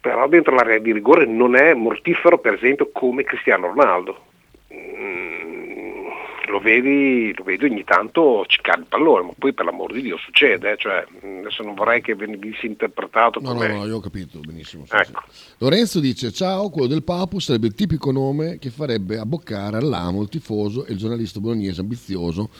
però 0.00 0.26
dentro 0.28 0.54
l'area 0.54 0.78
di 0.78 0.92
rigore 0.92 1.26
non 1.26 1.54
è 1.54 1.74
mortifero 1.74 2.38
per 2.38 2.54
esempio 2.54 2.90
come 2.92 3.22
Cristiano 3.22 3.66
Ronaldo. 3.68 4.28
Mm, 4.72 6.06
lo 6.50 6.58
vedi, 6.58 7.32
lo 7.36 7.44
vedi 7.44 7.64
ogni 7.64 7.84
tanto 7.84 8.44
ciccare 8.46 8.80
il 8.80 8.86
pallone, 8.88 9.26
ma 9.26 9.32
poi 9.38 9.52
per 9.52 9.64
l'amor 9.64 9.92
di 9.92 10.02
Dio 10.02 10.16
succede, 10.16 10.72
eh? 10.72 10.76
cioè, 10.76 11.06
adesso 11.40 11.62
non 11.62 11.74
vorrei 11.74 12.02
che 12.02 12.14
venisse 12.14 12.66
interpretato 12.66 13.40
no, 13.40 13.52
come... 13.52 13.68
No, 13.68 13.78
no, 13.78 13.86
io 13.86 13.96
ho 13.96 14.00
capito 14.00 14.40
benissimo. 14.40 14.84
Sì, 14.86 14.96
ecco. 14.96 15.22
sì. 15.28 15.52
Lorenzo 15.58 16.00
dice, 16.00 16.32
ciao, 16.32 16.70
quello 16.70 16.88
del 16.88 17.04
Papu 17.04 17.38
sarebbe 17.38 17.68
il 17.68 17.74
tipico 17.74 18.10
nome 18.10 18.58
che 18.58 18.70
farebbe 18.70 19.18
abboccare 19.18 19.76
all'amo 19.76 20.22
il 20.22 20.28
tifoso 20.28 20.84
e 20.84 20.92
il 20.92 20.98
giornalista 20.98 21.40
bolognese 21.40 21.80
ambizioso 21.80 22.50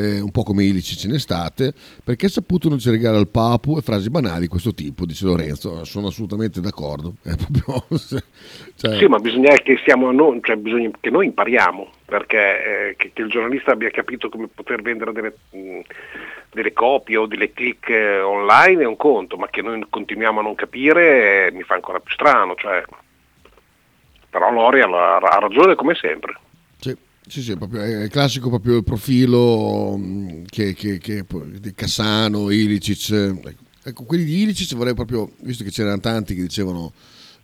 eh, 0.00 0.20
un 0.20 0.30
po' 0.30 0.42
come 0.42 0.64
Ilicic 0.64 1.04
in 1.04 1.12
estate, 1.12 1.72
perché 2.02 2.26
ha 2.26 2.28
saputo 2.30 2.68
non 2.68 2.78
ci 2.78 2.90
regala 2.90 3.18
il 3.18 3.28
Papu 3.28 3.76
e 3.76 3.82
frasi 3.82 4.08
banali 4.08 4.42
di 4.42 4.48
questo 4.48 4.72
tipo, 4.72 5.04
dice 5.04 5.26
Lorenzo. 5.26 5.84
Sono 5.84 6.08
assolutamente 6.08 6.60
d'accordo. 6.60 7.14
Proprio, 7.22 7.84
cioè... 8.76 8.96
Sì, 8.96 9.06
ma 9.06 9.18
bisogna 9.18 9.54
che, 9.56 9.78
noi, 9.94 10.40
cioè 10.42 10.56
bisogna 10.56 10.90
che 10.98 11.10
noi 11.10 11.26
impariamo, 11.26 11.90
perché 12.06 12.38
eh, 12.38 12.96
che, 12.96 13.10
che, 13.12 13.22
il 13.22 13.28
giornalista 13.28 13.72
abbia 13.72 13.90
capito 13.90 14.28
come 14.28 14.48
poter 14.48 14.80
vendere 14.80 15.12
delle, 15.12 15.36
mh, 15.50 15.80
delle 16.52 16.72
copie 16.72 17.16
o 17.18 17.26
delle 17.26 17.52
click 17.52 17.90
eh, 17.90 18.20
online 18.20 18.82
è 18.82 18.86
un 18.86 18.96
conto, 18.96 19.36
ma 19.36 19.48
che 19.48 19.60
noi 19.62 19.84
continuiamo 19.88 20.40
a 20.40 20.42
non 20.42 20.54
capire 20.54 21.48
eh, 21.48 21.52
mi 21.52 21.62
fa 21.62 21.74
ancora 21.74 22.00
più 22.00 22.12
strano. 22.12 22.54
Cioè... 22.54 22.82
Però 24.30 24.52
Lori 24.52 24.80
ha, 24.80 25.16
ha 25.16 25.38
ragione 25.40 25.74
come 25.74 25.94
sempre. 25.94 26.34
Sì, 27.30 27.42
sì, 27.42 27.56
proprio, 27.56 27.80
è 27.80 28.08
classico 28.08 28.48
proprio 28.48 28.78
il 28.78 28.82
profilo 28.82 29.96
mm, 29.96 30.42
che, 30.46 30.74
che, 30.74 30.98
che, 30.98 31.24
di 31.60 31.72
Cassano, 31.74 32.50
Ilicic. 32.50 33.10
Ecco, 33.12 33.52
ecco, 33.84 34.02
quelli 34.02 34.24
di 34.24 34.42
Ilicic 34.42 34.74
vorrei 34.74 34.94
proprio, 34.94 35.30
visto 35.42 35.62
che 35.62 35.70
c'erano 35.70 36.00
tanti 36.00 36.34
che 36.34 36.42
dicevano 36.42 36.92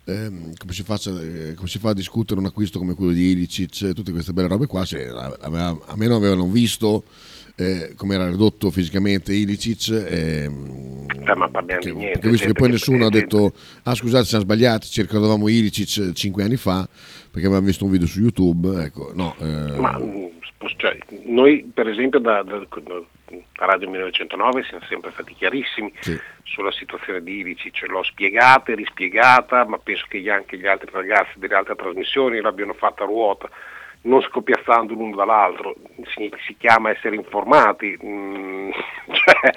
ehm, 0.03 0.55
come, 0.57 0.73
si 0.73 0.83
faccia, 0.83 1.11
eh, 1.21 1.53
come, 1.53 1.69
si 1.69 1.79
fa 1.79 1.91
a 1.91 1.93
discutere 1.93 2.37
un 2.37 2.47
acquisto 2.47 2.79
come 2.79 2.95
quello 2.95 3.13
di 3.13 3.31
Ilicic, 3.31 3.93
tutte 3.93 4.11
queste 4.11 4.33
belle 4.33 4.49
robe 4.49 4.65
qua, 4.65 4.83
se, 4.83 5.07
a, 5.07 5.37
a, 5.39 5.79
a 5.85 5.95
me 5.95 6.07
non 6.07 6.17
avevano 6.17 6.49
visto 6.49 7.05
eh, 7.59 7.93
come 7.95 8.13
era 8.13 8.27
ridotto 8.27 8.69
fisicamente 8.69 9.33
Ilicic. 9.33 9.89
Eh, 9.89 10.43
eh, 10.43 11.35
ma 11.35 11.49
parliamo 11.49 11.81
che, 11.81 11.91
di 11.91 11.97
niente. 11.97 12.19
Perché 12.19 12.29
visto 12.29 12.47
che 12.47 12.53
poi 12.53 12.69
nessuno 12.69 13.07
ha 13.07 13.09
detto, 13.09 13.51
ah 13.83 13.95
scusate 13.95 14.25
siamo 14.25 14.43
sbagliati, 14.43 14.87
ci 14.87 15.01
ricordavamo 15.01 15.47
Ilicic 15.47 16.11
cinque 16.13 16.43
anni 16.43 16.55
fa, 16.55 16.87
perché 16.87 17.47
avevamo 17.47 17.65
visto 17.65 17.83
un 17.83 17.91
video 17.91 18.07
su 18.07 18.21
YouTube. 18.21 18.83
Ecco, 18.83 19.11
no, 19.15 19.35
eh. 19.39 19.79
ma, 19.79 19.97
mm, 19.97 20.25
cioè, 20.77 20.97
noi 21.25 21.69
per 21.73 21.87
esempio 21.87 22.19
da, 22.19 22.43
da, 22.43 22.59
da, 22.59 23.01
Radio 23.53 23.89
1909 23.89 24.63
siamo 24.63 24.85
sempre 24.87 25.11
stati 25.11 25.33
chiarissimi 25.33 25.91
sì. 25.99 26.15
sulla 26.43 26.71
situazione 26.71 27.23
di 27.23 27.39
Ilicic, 27.39 27.87
l'ho 27.87 28.03
spiegata 28.03 28.71
e 28.71 28.75
rispiegata, 28.75 29.65
ma 29.65 29.79
penso 29.79 30.05
che 30.07 30.23
anche 30.29 30.59
gli 30.59 30.67
altri 30.67 30.89
ragazzi 30.91 31.39
delle 31.39 31.55
altre 31.55 31.75
trasmissioni 31.75 32.39
l'abbiano 32.39 32.73
fatta 32.73 33.03
a 33.03 33.07
ruota 33.07 33.49
non 34.01 34.21
scopiazzando 34.21 34.93
l'uno 34.93 35.15
dall'altro, 35.15 35.75
si, 36.15 36.31
si 36.45 36.55
chiama 36.57 36.91
essere 36.91 37.15
informati, 37.15 37.97
mm, 38.03 38.69
cioè, 39.11 39.51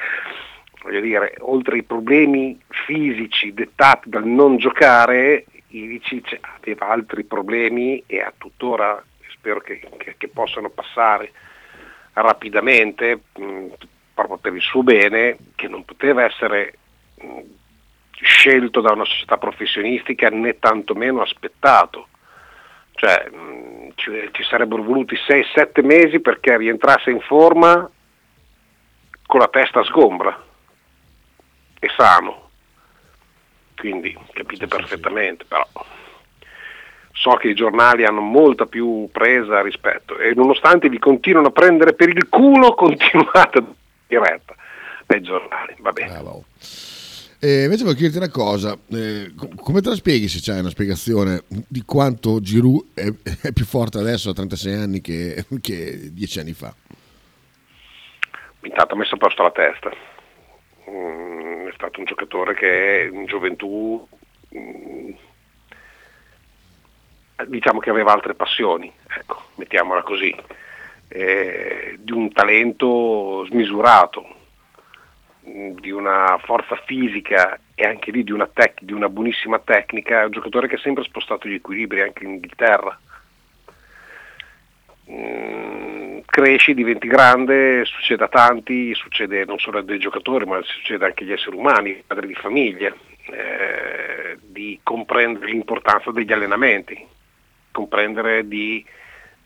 voglio 0.82 1.00
dire, 1.00 1.34
oltre 1.40 1.76
ai 1.76 1.82
problemi 1.82 2.58
fisici 2.68 3.52
dettati 3.52 4.08
dal 4.08 4.24
non 4.24 4.56
giocare, 4.56 5.44
Ilicic 5.68 6.38
aveva 6.40 6.88
altri 6.88 7.22
problemi 7.22 8.02
e 8.06 8.20
a 8.20 8.32
tuttora 8.36 9.02
spero 9.28 9.60
che, 9.60 9.80
che, 9.96 10.14
che 10.18 10.28
possano 10.28 10.68
passare 10.68 11.32
rapidamente, 12.12 13.20
mh, 13.36 13.42
mm, 13.42 13.66
proprio 14.14 14.36
per 14.36 14.54
il 14.54 14.60
suo 14.60 14.82
bene, 14.82 15.36
che 15.54 15.66
non 15.66 15.84
poteva 15.84 16.24
essere 16.24 16.74
mh, 17.16 17.26
mm, 17.26 17.38
scelto 18.20 18.80
da 18.80 18.92
una 18.92 19.04
società 19.04 19.38
professionistica 19.38 20.28
né 20.28 20.58
tantomeno 20.58 21.22
aspettato. 21.22 22.08
Cioè, 23.00 23.30
mh, 23.30 23.92
ci, 23.94 24.28
ci, 24.32 24.42
sarebbero 24.42 24.82
voluti 24.82 25.14
6-7 25.14 25.82
mesi 25.82 26.20
perché 26.20 26.58
rientrasse 26.58 27.10
in 27.10 27.20
forma 27.20 27.90
con 29.24 29.40
la 29.40 29.48
testa 29.48 29.82
sgombra 29.84 30.38
e 31.78 31.88
sano. 31.96 32.50
Quindi 33.74 34.14
capite 34.34 34.66
perfettamente, 34.66 35.46
però 35.46 35.66
so 37.12 37.30
che 37.36 37.48
i 37.48 37.54
giornali 37.54 38.04
hanno 38.04 38.20
molta 38.20 38.66
più 38.66 39.08
presa 39.10 39.62
rispetto 39.62 40.18
e 40.18 40.34
nonostante 40.34 40.90
vi 40.90 40.98
continuano 40.98 41.48
a 41.48 41.52
prendere 41.52 41.94
per 41.94 42.10
il 42.10 42.28
culo, 42.28 42.74
continuate 42.76 43.64
diretta 44.06 44.54
dai 45.06 45.22
giornali. 45.22 45.74
Va 45.78 45.92
bene. 45.92 46.10
Bravo. 46.10 46.44
Eh, 47.42 47.64
invece 47.64 47.84
voglio 47.84 47.96
chiederti 47.96 48.18
una 48.18 48.28
cosa, 48.28 48.76
eh, 48.90 49.32
come 49.34 49.80
te 49.80 49.88
la 49.88 49.94
spieghi 49.94 50.28
se 50.28 50.40
c'è 50.40 50.60
una 50.60 50.68
spiegazione 50.68 51.44
di 51.48 51.82
quanto 51.86 52.38
Giroud 52.38 52.88
è, 52.92 53.06
è 53.48 53.52
più 53.52 53.64
forte 53.64 53.96
adesso 53.96 54.28
a 54.28 54.34
36 54.34 54.74
anni 54.74 55.00
che, 55.00 55.46
che 55.62 56.12
10 56.12 56.38
anni 56.38 56.52
fa? 56.52 56.74
Intanto 58.60 58.92
ha 58.92 58.96
messo 58.98 59.14
a 59.14 59.16
posto 59.16 59.42
la 59.42 59.52
testa, 59.52 59.90
mm, 60.90 61.68
è 61.68 61.72
stato 61.72 61.98
un 62.00 62.04
giocatore 62.04 62.52
che 62.52 63.08
in 63.10 63.24
gioventù 63.24 64.06
mm, 64.54 65.10
diciamo 67.46 67.80
che 67.80 67.88
aveva 67.88 68.12
altre 68.12 68.34
passioni, 68.34 68.92
ecco, 69.18 69.44
mettiamola 69.54 70.02
così, 70.02 70.36
eh, 71.08 71.96
di 72.00 72.12
un 72.12 72.30
talento 72.32 73.46
smisurato, 73.48 74.39
di 75.42 75.90
una 75.90 76.38
forza 76.44 76.76
fisica 76.84 77.58
e 77.74 77.86
anche 77.86 78.10
lì 78.10 78.22
di 78.22 78.32
una, 78.32 78.46
tec- 78.46 78.82
di 78.82 78.92
una 78.92 79.08
buonissima 79.08 79.58
tecnica, 79.58 80.20
è 80.20 80.24
un 80.24 80.30
giocatore 80.30 80.68
che 80.68 80.76
ha 80.76 80.80
sempre 80.80 81.04
spostato 81.04 81.48
gli 81.48 81.54
equilibri 81.54 82.02
anche 82.02 82.24
in 82.24 82.30
Inghilterra. 82.30 82.98
Mm, 85.10 86.18
cresci, 86.26 86.74
diventi 86.74 87.08
grande, 87.08 87.84
succede 87.84 88.24
a 88.24 88.28
tanti, 88.28 88.94
succede 88.94 89.44
non 89.44 89.58
solo 89.58 89.78
a 89.78 89.82
dei 89.82 89.98
giocatori, 89.98 90.44
ma 90.44 90.60
succede 90.62 91.04
anche 91.04 91.24
agli 91.24 91.32
esseri 91.32 91.56
umani, 91.56 92.02
padri 92.06 92.28
di 92.28 92.34
famiglia, 92.34 92.94
eh, 93.24 94.38
di 94.40 94.78
comprendere 94.82 95.46
l'importanza 95.46 96.12
degli 96.12 96.32
allenamenti, 96.32 97.04
comprendere 97.72 98.46
di 98.46 98.84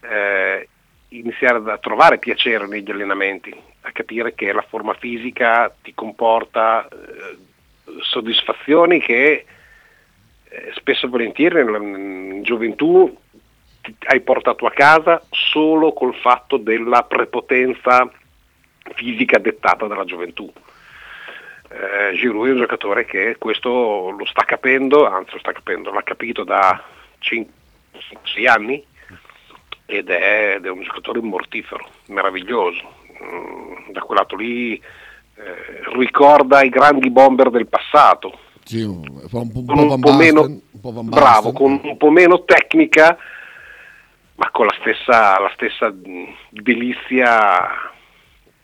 eh, 0.03 0.69
iniziare 1.18 1.61
a 1.71 1.78
trovare 1.78 2.18
piacere 2.18 2.66
negli 2.66 2.90
allenamenti, 2.90 3.54
a 3.83 3.92
capire 3.92 4.35
che 4.35 4.52
la 4.52 4.64
forma 4.68 4.94
fisica 4.94 5.75
ti 5.83 5.94
comporta 5.94 6.87
eh, 6.88 7.37
soddisfazioni 8.00 9.00
che 9.00 9.44
eh, 10.49 10.73
spesso 10.75 11.06
e 11.06 11.09
volentieri 11.09 11.61
in 11.61 12.42
gioventù 12.42 13.16
hai 14.06 14.21
portato 14.21 14.66
a 14.66 14.71
casa 14.71 15.23
solo 15.30 15.92
col 15.92 16.14
fatto 16.14 16.56
della 16.56 17.02
prepotenza 17.02 18.11
fisica 18.94 19.38
dettata 19.38 19.87
dalla 19.87 20.04
gioventù. 20.04 20.50
Eh, 21.68 22.14
Giroud 22.16 22.49
è 22.49 22.52
un 22.52 22.59
giocatore 22.59 23.04
che 23.04 23.37
questo 23.38 24.11
lo 24.11 24.25
sta 24.25 24.44
capendo, 24.44 25.06
anzi 25.06 25.33
lo 25.33 25.38
sta 25.38 25.52
capendo, 25.52 25.90
l'ha 25.90 26.02
capito 26.02 26.44
da 26.44 26.83
5-6 27.21 28.49
anni 28.49 28.85
ed 29.87 30.09
è, 30.09 30.55
ed 30.57 30.64
è, 30.64 30.71
un 30.71 30.83
giocatore 30.83 31.21
mortifero, 31.21 31.88
meraviglioso. 32.07 33.03
Mm, 33.23 33.93
da 33.93 34.00
quel 34.00 34.19
lato 34.19 34.37
lì 34.37 34.75
eh, 34.75 34.83
ricorda 35.97 36.62
i 36.62 36.69
grandi 36.69 37.11
bomber 37.11 37.50
del 37.50 37.67
passato. 37.67 38.38
Sì, 38.64 38.83
un 38.83 39.26
po', 39.29 39.41
un 39.41 39.64
po', 39.64 39.95
un 39.95 40.00
po 40.00 40.12
meno, 40.14 40.43
un 40.43 40.81
po 40.81 40.93
bravo, 41.03 41.53
con 41.53 41.81
un 41.83 41.97
po' 41.97 42.11
meno 42.11 42.45
tecnica, 42.45 43.17
ma 44.37 44.50
con 44.50 44.67
la 44.67 44.75
stessa, 44.81 45.38
la 45.38 45.50
stessa 45.55 45.95
delizia 46.50 47.93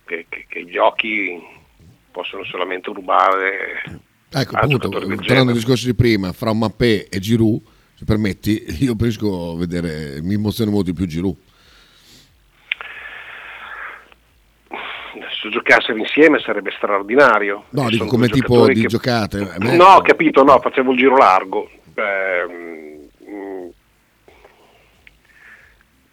che, 0.06 0.26
che, 0.28 0.46
che, 0.48 0.64
gli 0.64 0.78
occhi 0.78 1.38
possono 2.10 2.44
solamente 2.44 2.90
rubare. 2.92 4.00
Ecco, 4.32 4.56
appunto, 4.56 4.88
tornando 4.88 5.50
al 5.50 5.56
discorso 5.56 5.86
di 5.86 5.94
prima, 5.94 6.32
fra 6.32 6.52
Mappé 6.54 7.08
e 7.08 7.18
Giroud, 7.18 7.60
se 8.00 8.06
permetti, 8.06 8.64
io 8.80 8.96
preferisco 8.96 9.56
vedere, 9.56 10.22
mi 10.22 10.34
emoziona 10.34 10.70
molto 10.70 10.90
di 10.90 10.96
più 10.96 11.06
Giroud. 11.06 11.36
se 15.42 15.48
giocassero 15.48 15.96
insieme 15.96 16.38
sarebbe 16.38 16.70
straordinario. 16.76 17.64
No, 17.70 17.88
dico 17.88 18.04
come 18.04 18.28
tipo 18.28 18.66
di 18.66 18.82
che... 18.82 18.88
giocate. 18.88 19.54
No, 19.58 19.84
ho 19.84 20.02
capito, 20.02 20.42
no, 20.42 20.58
facevo 20.60 20.92
il 20.92 20.98
giro 20.98 21.16
largo. 21.16 21.70
Eh, 21.94 22.46
mh, 23.24 23.68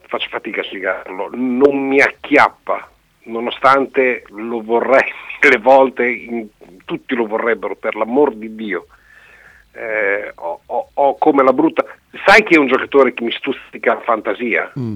faccio 0.08 0.28
fatica 0.30 0.62
a 0.62 0.64
spiegarlo. 0.64 1.30
Non 1.34 1.88
mi 1.88 2.00
acchiappa, 2.00 2.90
nonostante 3.24 4.24
lo 4.30 4.62
vorrei 4.62 5.12
le 5.50 5.58
volte, 5.58 6.08
in, 6.08 6.48
tutti 6.86 7.14
lo 7.14 7.28
vorrebbero, 7.28 7.76
per 7.76 7.96
l'amor 7.96 8.34
di 8.34 8.56
Dio. 8.56 8.88
Eh, 9.78 10.32
ho, 10.34 10.60
ho, 10.66 10.90
ho, 10.92 11.18
come 11.18 11.44
la 11.44 11.54
brutta... 11.54 11.86
Sai 12.26 12.42
che 12.42 12.56
è 12.56 12.58
un 12.58 12.66
giocatore 12.66 13.14
che 13.14 13.24
mi 13.24 13.32
stuzzica 13.32 13.94
la 13.94 14.02
fantasia? 14.02 14.72
Mm. 14.80 14.96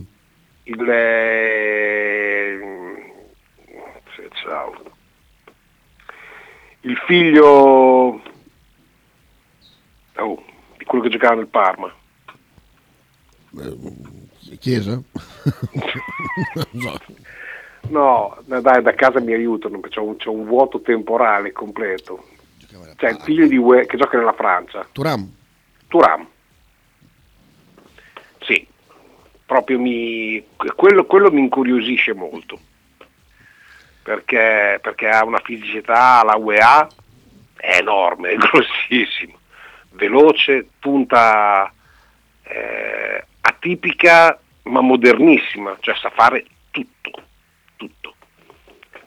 Il... 0.63 0.89
Eh, 0.89 2.59
ciao. 4.43 4.73
Il 6.81 6.97
figlio 7.05 7.45
oh, 10.15 10.43
di 10.77 10.85
quello 10.85 11.03
che 11.03 11.09
giocava 11.09 11.35
nel 11.35 11.45
Parma. 11.47 11.93
Eh, 13.59 14.57
chiesa? 14.57 14.99
no. 16.71 16.99
no, 17.89 18.37
dai, 18.45 18.81
da 18.81 18.95
casa 18.95 19.19
mi 19.19 19.33
aiutano, 19.33 19.79
c'è 19.81 19.99
un, 19.99 20.17
c'è 20.17 20.29
un 20.29 20.45
vuoto 20.45 20.81
temporale 20.81 21.51
completo. 21.51 22.39
Cioè 23.01 23.09
il 23.09 23.21
figlio 23.21 23.47
di 23.47 23.57
Ue 23.57 23.87
che 23.87 23.97
gioca 23.97 24.15
nella 24.15 24.33
Francia. 24.33 24.87
Turam? 24.91 25.27
Turam. 25.87 26.27
Sì, 28.41 28.67
proprio 29.43 29.79
mi, 29.79 30.45
quello, 30.75 31.05
quello 31.05 31.31
mi 31.31 31.39
incuriosisce 31.39 32.13
molto 32.13 32.59
perché, 34.03 34.77
perché 34.83 35.09
ha 35.09 35.25
una 35.25 35.41
fisicità 35.43 36.19
alla 36.19 36.37
UEA 36.37 36.87
è 37.57 37.77
enorme, 37.79 38.29
è 38.29 38.35
grossissimo, 38.37 39.39
veloce, 39.93 40.67
punta 40.77 41.73
eh, 42.43 43.25
atipica 43.41 44.39
ma 44.65 44.81
modernissima, 44.81 45.75
cioè 45.79 45.95
sa 45.95 46.11
fare 46.11 46.45
tutto, 46.69 47.11
tutto. 47.77 48.13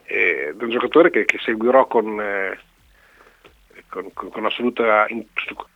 Ed 0.03 0.61
è 0.61 0.65
un 0.65 0.71
giocatore 0.71 1.11
che, 1.11 1.25
che 1.27 1.39
seguirò 1.39 1.87
con, 1.87 2.21
eh, 2.21 2.59
con, 4.03 4.31
con 4.31 4.45
assoluta 4.45 5.07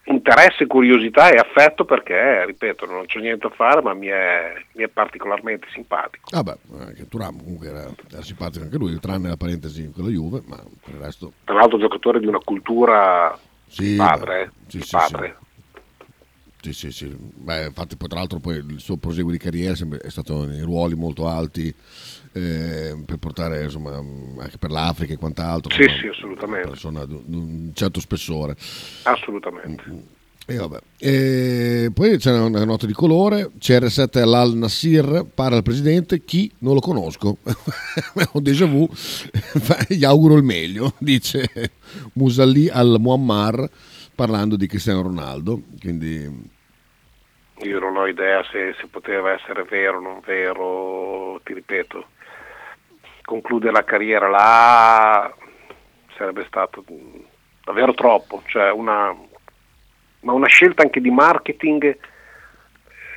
interesse, 0.05 0.67
curiosità 0.67 1.31
e 1.31 1.37
affetto 1.37 1.85
perché, 1.85 2.45
ripeto, 2.47 2.87
non 2.87 3.07
c'è 3.07 3.21
niente 3.21 3.47
a 3.47 3.51
fare 3.51 3.83
ma 3.83 3.95
mi 3.95 4.07
è, 4.07 4.53
mi 4.73 4.85
è 4.85 4.89
particolarmente 4.89 5.67
simpatico. 5.73 6.35
Ah 6.35 6.43
beh, 6.43 6.57
anche 6.81 7.07
Turam 7.07 7.39
comunque 7.39 7.69
era, 7.69 7.89
era, 8.11 8.23
simpatico 8.23 8.65
anche 8.65 8.77
lui, 8.77 8.99
tranne 8.99 9.29
la 9.29 9.37
parentesi 9.37 9.91
con 9.95 10.05
la 10.05 10.11
Juve, 10.11 10.43
ma 10.47 10.57
per 10.57 10.95
il 10.95 11.01
resto... 11.01 11.33
Tra 11.45 11.55
l'altro 11.55 11.79
giocatore 11.79 12.19
di 12.19 12.27
una 12.27 12.41
cultura 12.43 13.39
sì, 13.67 13.97
padre, 13.97 14.47
beh, 14.47 14.71
sì, 14.71 14.81
sì, 14.81 14.91
padre. 14.91 15.37
Sì, 16.69 16.91
sì, 16.91 16.93
sì. 16.93 17.17
Beh, 17.35 17.67
infatti 17.67 17.97
poi 17.97 18.09
tra 18.09 18.19
l'altro 18.19 18.41
poi 18.41 18.57
il 18.57 18.79
suo 18.79 18.97
proseguo 18.97 19.33
di 19.33 19.39
carriera 19.39 19.73
è 19.73 20.11
stato 20.11 20.43
in 20.45 20.65
ruoli 20.65 20.95
molto 20.95 21.27
alti 21.27 21.75
eh, 22.33 23.03
per 23.07 23.17
portare 23.17 23.65
insomma 23.65 23.97
anche 23.97 24.59
per 24.59 24.71
l'Africa 24.71 25.15
e 25.15 25.17
quant'altro. 25.17 25.73
Sì, 25.73 25.83
insomma, 25.83 26.01
sì, 26.01 26.07
assolutamente. 26.09 26.67
Una 26.67 26.71
persona 26.71 27.05
di 27.07 27.37
un 27.37 27.71
certo 27.73 28.01
spessore. 28.01 28.55
Assolutamente. 29.05 30.17
E, 30.47 30.57
vabbè. 30.57 30.79
e 30.99 31.91
poi 31.93 32.17
c'è 32.17 32.33
una 32.39 32.65
nota 32.65 32.87
di 32.87 32.95
colore, 32.95 33.51
CR7 33.59 34.19
all'Al 34.19 34.55
Nassir, 34.55 35.27
para 35.35 35.57
al 35.57 35.63
presidente, 35.63 36.25
chi 36.25 36.51
non 36.61 36.73
lo 36.73 36.81
conosco, 36.81 37.37
ho 38.33 38.41
déjà 38.41 38.65
vu, 38.65 38.89
gli 39.89 40.05
auguro 40.05 40.37
il 40.37 40.45
meglio, 40.45 40.95
dice 41.01 41.51
Musalli 42.15 42.69
al 42.69 42.97
Muammar 42.99 43.69
parlando 44.15 44.57
di 44.57 44.67
Cristiano 44.67 45.03
Ronaldo. 45.03 45.63
Quindi... 45.81 46.57
Io 47.63 47.81
non 47.81 47.97
ho 47.97 48.07
idea 48.07 48.45
se, 48.45 48.75
se 48.75 48.87
poteva 48.87 49.33
essere 49.33 49.65
vero 49.65 49.99
o 49.99 50.01
non 50.01 50.21
vero, 50.25 51.41
ti 51.43 51.55
ripeto, 51.55 52.07
conclude 53.25 53.71
la 53.71 53.85
carriera 53.85 54.29
là 54.29 55.35
sarebbe 56.17 56.45
stato 56.47 56.85
davvero 57.65 57.95
troppo, 57.95 58.43
cioè 58.47 58.71
una, 58.71 59.15
ma 60.21 60.33
una 60.33 60.47
scelta 60.47 60.83
anche 60.83 61.01
di 61.01 61.11
marketing 61.11 61.99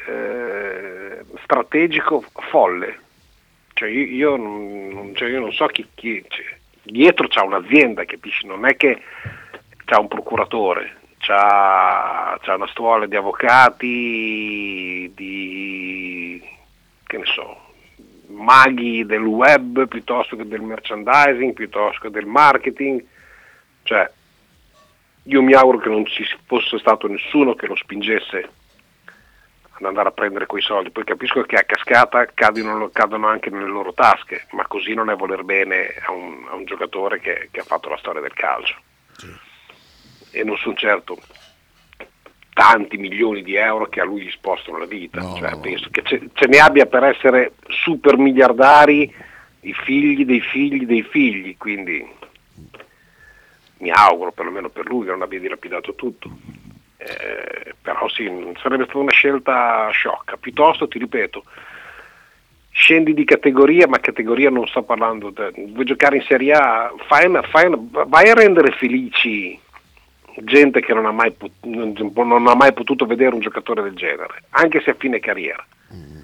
eh, 0.08 1.24
strategico 1.44 2.24
folle. 2.50 3.00
Cioè 3.74 3.90
io, 3.90 4.06
io, 4.06 4.36
non, 4.36 5.12
cioè 5.16 5.30
io, 5.30 5.40
non, 5.40 5.52
so 5.54 5.66
chi, 5.68 5.88
chi 5.96 6.24
cioè, 6.28 6.58
dietro 6.84 7.28
c'è 7.28 7.42
un'azienda, 7.42 8.06
capisci? 8.06 8.46
Non 8.46 8.66
è 8.66 8.76
che 8.76 9.02
c'ha 9.86 10.00
un 10.00 10.08
procuratore, 10.08 10.98
c'ha, 11.22 12.38
c'ha 12.42 12.56
una 12.56 12.68
stuola 12.68 13.06
di 13.06 13.16
avvocati, 13.16 15.12
di 15.16 16.42
che 17.06 17.18
ne 17.18 17.26
so, 17.26 17.58
maghi 18.28 19.06
del 19.06 19.24
web 19.24 19.88
piuttosto 19.88 20.36
che 20.36 20.48
del 20.48 20.62
merchandising, 20.62 21.54
piuttosto 21.54 22.02
che 22.02 22.10
del 22.10 22.26
marketing. 22.26 23.04
Cioè, 23.84 24.10
io 25.24 25.42
mi 25.42 25.54
auguro 25.54 25.78
che 25.78 25.90
non 25.90 26.06
ci 26.06 26.26
fosse 26.46 26.78
stato 26.80 27.08
nessuno 27.08 27.54
che 27.54 27.68
lo 27.68 27.76
spingesse 27.76 28.50
ad 29.72 29.86
andare 29.86 30.10
a 30.10 30.14
prendere 30.14 30.46
quei 30.46 30.62
soldi, 30.62 30.92
poi 30.92 31.04
capisco 31.04 31.42
che 31.44 31.56
a 31.56 31.64
cascata 31.64 32.26
cadono, 32.34 32.90
cadono 32.90 33.28
anche 33.28 33.50
nelle 33.50 33.66
loro 33.66 33.94
tasche, 33.94 34.46
ma 34.52 34.66
così 34.68 34.94
non 34.94 35.10
è 35.10 35.16
voler 35.16 35.44
bene 35.44 35.96
a 36.06 36.12
un, 36.12 36.46
a 36.50 36.56
un 36.56 36.66
giocatore 36.66 37.20
che, 37.20 37.50
che, 37.52 37.60
ha 37.62 37.64
fatto 37.64 37.90
la 37.90 37.98
storia 37.98 38.22
del 38.22 38.34
calcio. 38.34 38.76
Sì 39.18 39.50
e 40.32 40.44
non 40.44 40.58
sono 40.58 40.76
certo 40.76 41.20
tanti 42.54 42.98
milioni 42.98 43.44
di 43.44 43.56
euro 43.56 43.88
che 43.88 44.02
a 44.02 44.04
lui 44.04 44.22
gli 44.22 44.30
spostano 44.30 44.78
la 44.78 44.86
vita. 44.86 45.22
No, 45.22 45.36
cioè, 45.36 45.52
no, 45.52 45.60
penso 45.60 45.90
che 45.90 46.02
ce, 46.04 46.30
ce, 46.34 46.48
ne 46.48 46.60
abbia 46.60 46.86
per 46.86 47.04
essere 47.04 47.54
super 47.68 48.18
miliardari 48.18 49.14
i 49.62 49.74
figli 49.74 50.26
dei 50.26 50.42
figli 50.42 50.86
dei 50.86 51.04
figli, 51.04 51.58
quindi 51.58 52.06
mi 53.78 53.90
auguro 53.90 54.32
perlomeno 54.32 54.70
per 54.70 54.86
lui 54.86 55.06
che 55.06 55.12
non 55.12 55.22
abbia 55.22 55.40
dilapidato 55.40 55.96
tutto. 55.96 56.30
Eh, 56.98 57.74
però 57.82 58.08
sì, 58.10 58.26
sarebbe 58.62 58.84
stata 58.84 59.00
una 59.00 59.12
scelta 59.12 59.90
sciocca. 59.92 60.38
Piuttosto, 60.38 60.88
ti 60.88 61.00
ripeto, 61.00 61.44
scendi 62.70 63.14
di 63.14 63.24
categoria, 63.24 63.88
ma 63.88 64.00
categoria 64.00 64.50
non 64.50 64.68
sto 64.68 64.84
parlando, 64.84 65.32
de, 65.32 65.52
vuoi 65.70 65.86
giocare 65.86 66.18
in 66.18 66.24
Serie 66.24 66.54
A, 66.54 66.94
fai 67.08 67.26
una, 67.26 67.42
fai 67.42 67.68
una, 67.68 68.06
vai 68.06 68.30
a 68.30 68.34
rendere 68.34 68.72
felici 68.74 69.60
gente 70.44 70.82
che 70.82 70.94
non 70.94 71.06
ha, 71.06 71.12
mai, 71.12 71.36
non 71.62 72.48
ha 72.48 72.56
mai 72.56 72.74
potuto 72.74 73.06
vedere 73.06 73.34
un 73.36 73.42
giocatore 73.42 73.82
del 73.82 73.96
genere, 73.96 74.44
anche 74.52 74.82
se 74.82 74.92
a 74.92 74.96
fine 74.98 75.20
carriera. 75.20 75.66
Mm. 75.94 76.20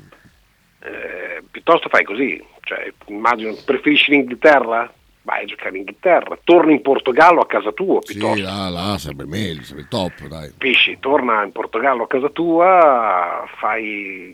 Eh, 0.80 1.44
piuttosto 1.50 1.90
fai 1.90 2.04
così, 2.04 2.44
cioè, 2.62 2.92
immagino, 3.08 3.56
preferisci 3.66 4.12
l'Inghilterra? 4.12 4.92
vai 5.28 5.44
a 5.44 5.46
giocare 5.46 5.72
in 5.72 5.76
Inghilterra, 5.80 6.40
torni 6.42 6.72
in 6.72 6.82
Portogallo 6.82 7.42
a 7.42 7.46
casa 7.46 7.74
tua 7.74 8.00
piuttosto. 8.00 8.36
Sì, 8.36 8.42
là, 8.42 8.70
là 8.70 8.98
sarebbe 8.98 9.26
meglio, 9.26 9.62
sarebbe 9.62 9.88
top, 9.90 10.26
dai. 10.28 10.52
Capisci, 10.52 10.98
torna 11.02 11.44
in 11.44 11.52
Portogallo 11.52 12.04
a 12.04 12.08
casa 12.08 12.30
tua, 12.30 13.46
fai, 13.58 14.34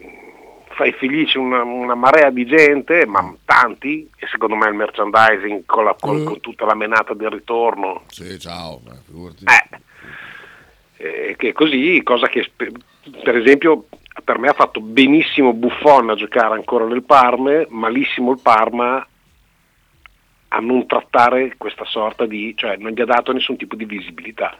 fai 0.74 0.92
felice 0.94 1.38
una, 1.38 1.64
una, 1.64 1.96
marea 1.96 2.30
di 2.30 2.46
gente, 2.46 3.06
ma 3.06 3.34
tanti, 3.46 4.10
e 4.18 4.28
secondo 4.28 4.56
me 4.56 4.68
il 4.68 4.76
merchandising 4.76 5.64
con, 5.66 5.86
la, 5.86 5.96
con, 6.00 6.22
mm. 6.22 6.26
con 6.26 6.40
tutta 6.40 6.66
la 6.66 6.76
menata 6.76 7.14
del 7.14 7.30
ritorno. 7.30 8.04
Sì, 8.08 8.38
ciao. 8.40 8.82
Eh, 9.46 9.80
eh, 10.98 11.36
che 11.38 11.54
così, 11.54 12.02
cosa 12.04 12.28
che 12.28 12.50
per 12.56 13.36
esempio 13.36 13.86
per 14.24 14.38
me 14.38 14.48
ha 14.48 14.54
fatto 14.54 14.80
benissimo 14.80 15.54
Buffon 15.54 16.10
a 16.10 16.16
giocare 16.16 16.54
ancora 16.54 16.86
nel 16.86 17.04
Parma, 17.04 17.64
malissimo 17.70 18.32
il 18.32 18.40
Parma 18.42 19.06
a 20.56 20.60
non 20.60 20.86
trattare 20.86 21.56
questa 21.58 21.84
sorta 21.86 22.26
di, 22.26 22.54
cioè 22.56 22.78
non 22.78 22.92
gli 22.92 23.02
ha 23.02 23.06
dato 23.06 23.32
nessun 23.34 23.58
tipo 23.58 23.76
di 23.76 23.86
visibilità. 23.86 24.56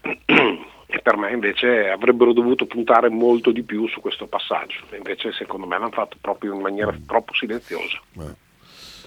E 0.94 1.00
per 1.00 1.16
me 1.16 1.32
invece 1.32 1.88
avrebbero 1.88 2.34
dovuto 2.34 2.66
puntare 2.66 3.08
molto 3.08 3.50
di 3.50 3.62
più 3.62 3.88
su 3.88 4.02
questo 4.02 4.26
passaggio, 4.26 4.84
invece 4.94 5.32
secondo 5.32 5.66
me 5.66 5.78
l'hanno 5.78 5.90
fatto 5.90 6.18
proprio 6.20 6.52
in 6.52 6.60
maniera 6.60 6.94
troppo 7.06 7.32
silenziosa. 7.32 7.98
Beh. 8.12 8.34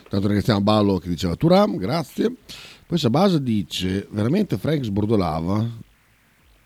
Tanto 0.10 0.26
ringraziamo 0.26 0.62
Ballo 0.62 0.98
che 0.98 1.10
diceva 1.10 1.36
Turam, 1.36 1.78
grazie. 1.78 2.34
Poi 2.88 2.98
Sabasa 2.98 3.38
dice, 3.38 4.08
veramente 4.10 4.58
Frank 4.58 4.84
sbordolava? 4.84 5.64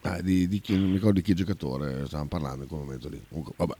Ah, 0.04 0.22
di, 0.22 0.48
di 0.48 0.62
chi, 0.62 0.78
non 0.78 0.88
mi 0.88 0.94
ricordo 0.94 1.16
di 1.16 1.22
chi 1.22 1.34
giocatore 1.34 2.06
stavamo 2.06 2.30
parlando 2.30 2.64
in 2.64 2.70
quel 2.70 2.80
momento 2.80 3.10
lì. 3.10 3.22
Comunque, 3.28 3.54
vabbè. 3.58 3.74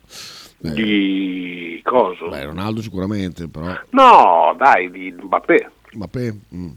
Eh, 0.64 0.74
di 0.74 1.82
cosa? 1.84 2.28
Beh, 2.28 2.44
Ronaldo 2.44 2.82
sicuramente, 2.82 3.48
però. 3.48 3.68
No, 3.92 4.54
dai, 4.58 4.92
di 4.92 5.12
Mbappé. 5.12 5.72
Mbappé? 5.94 6.40
Mm. 6.54 6.72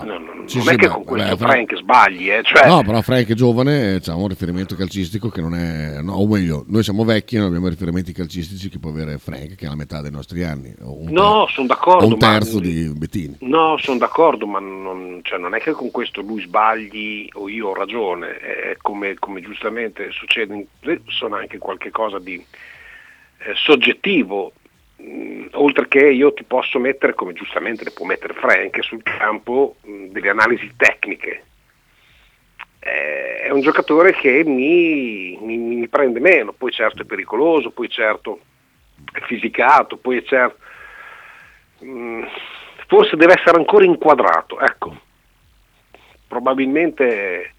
Ah, 0.00 0.02
no, 0.04 0.18
no, 0.18 0.48
sì, 0.48 0.56
non 0.58 0.66
sì, 0.66 0.72
è 0.72 0.76
che 0.76 0.88
con 0.88 1.04
questo 1.04 1.36
beh, 1.36 1.44
Frank 1.44 1.76
sbagli, 1.76 2.30
eh? 2.30 2.42
cioè... 2.42 2.66
No, 2.66 2.82
però 2.82 3.00
Frank 3.02 3.28
è 3.28 3.34
giovane, 3.34 4.00
ha 4.04 4.14
un 4.14 4.28
riferimento 4.28 4.74
calcistico 4.74 5.28
che 5.28 5.40
non 5.40 5.54
è... 5.54 6.00
No, 6.02 6.14
o 6.14 6.26
meglio, 6.26 6.64
noi 6.66 6.82
siamo 6.82 7.04
vecchi 7.04 7.36
e 7.36 7.38
non 7.38 7.48
abbiamo 7.48 7.68
riferimenti 7.68 8.12
calcistici 8.12 8.68
che 8.68 8.78
può 8.78 8.90
avere 8.90 9.18
Frank, 9.18 9.54
che 9.54 9.66
è 9.66 9.68
la 9.68 9.76
metà 9.76 10.00
dei 10.00 10.10
nostri 10.10 10.42
anni. 10.42 10.74
no, 10.78 11.46
sono 11.48 11.66
d'accordo. 11.66 12.04
O 12.04 12.08
un 12.08 12.18
terzo 12.18 12.56
ma... 12.56 12.62
di 12.62 12.92
Bettini. 12.94 13.36
No, 13.40 13.76
sono 13.78 13.98
d'accordo, 13.98 14.46
ma 14.46 14.58
non, 14.58 15.20
cioè, 15.22 15.38
non, 15.38 15.54
è 15.54 15.60
che 15.60 15.72
con 15.72 15.90
questo 15.90 16.20
lui 16.20 16.42
sbagli 16.42 17.28
o 17.34 17.48
io 17.48 17.68
ho 17.68 17.74
ragione. 17.74 18.38
È 18.38 18.76
come, 18.82 19.14
come 19.14 19.40
giustamente 19.40 20.10
succede, 20.10 20.66
sono 21.08 21.36
anche 21.36 21.58
qualche 21.58 21.90
cosa 21.90 22.18
di 22.18 22.34
eh, 22.34 23.52
soggettivo 23.54 24.52
oltre 25.52 25.88
che 25.88 26.10
io 26.10 26.32
ti 26.32 26.44
posso 26.44 26.78
mettere, 26.78 27.14
come 27.14 27.32
giustamente 27.32 27.84
le 27.84 27.90
può 27.90 28.06
mettere 28.06 28.34
Frank, 28.34 28.82
sul 28.82 29.02
campo 29.02 29.76
mm, 29.86 30.06
delle 30.06 30.30
analisi 30.30 30.72
tecniche. 30.76 31.44
Eh, 32.80 33.40
è 33.42 33.50
un 33.50 33.60
giocatore 33.60 34.12
che 34.12 34.42
mi, 34.44 35.38
mi, 35.40 35.56
mi, 35.56 35.88
prende 35.88 36.20
meno, 36.20 36.52
poi 36.52 36.70
certo 36.70 37.02
è 37.02 37.06
pericoloso, 37.06 37.70
poi 37.70 37.88
certo 37.88 38.40
è 39.12 39.20
fisicato, 39.20 39.96
poi 39.96 40.18
è 40.18 40.22
certo... 40.22 40.58
Mm, 41.84 42.24
forse 42.86 43.16
deve 43.16 43.34
essere 43.38 43.56
ancora 43.56 43.84
inquadrato, 43.84 44.60
ecco. 44.60 45.00
Probabilmente 46.26 47.53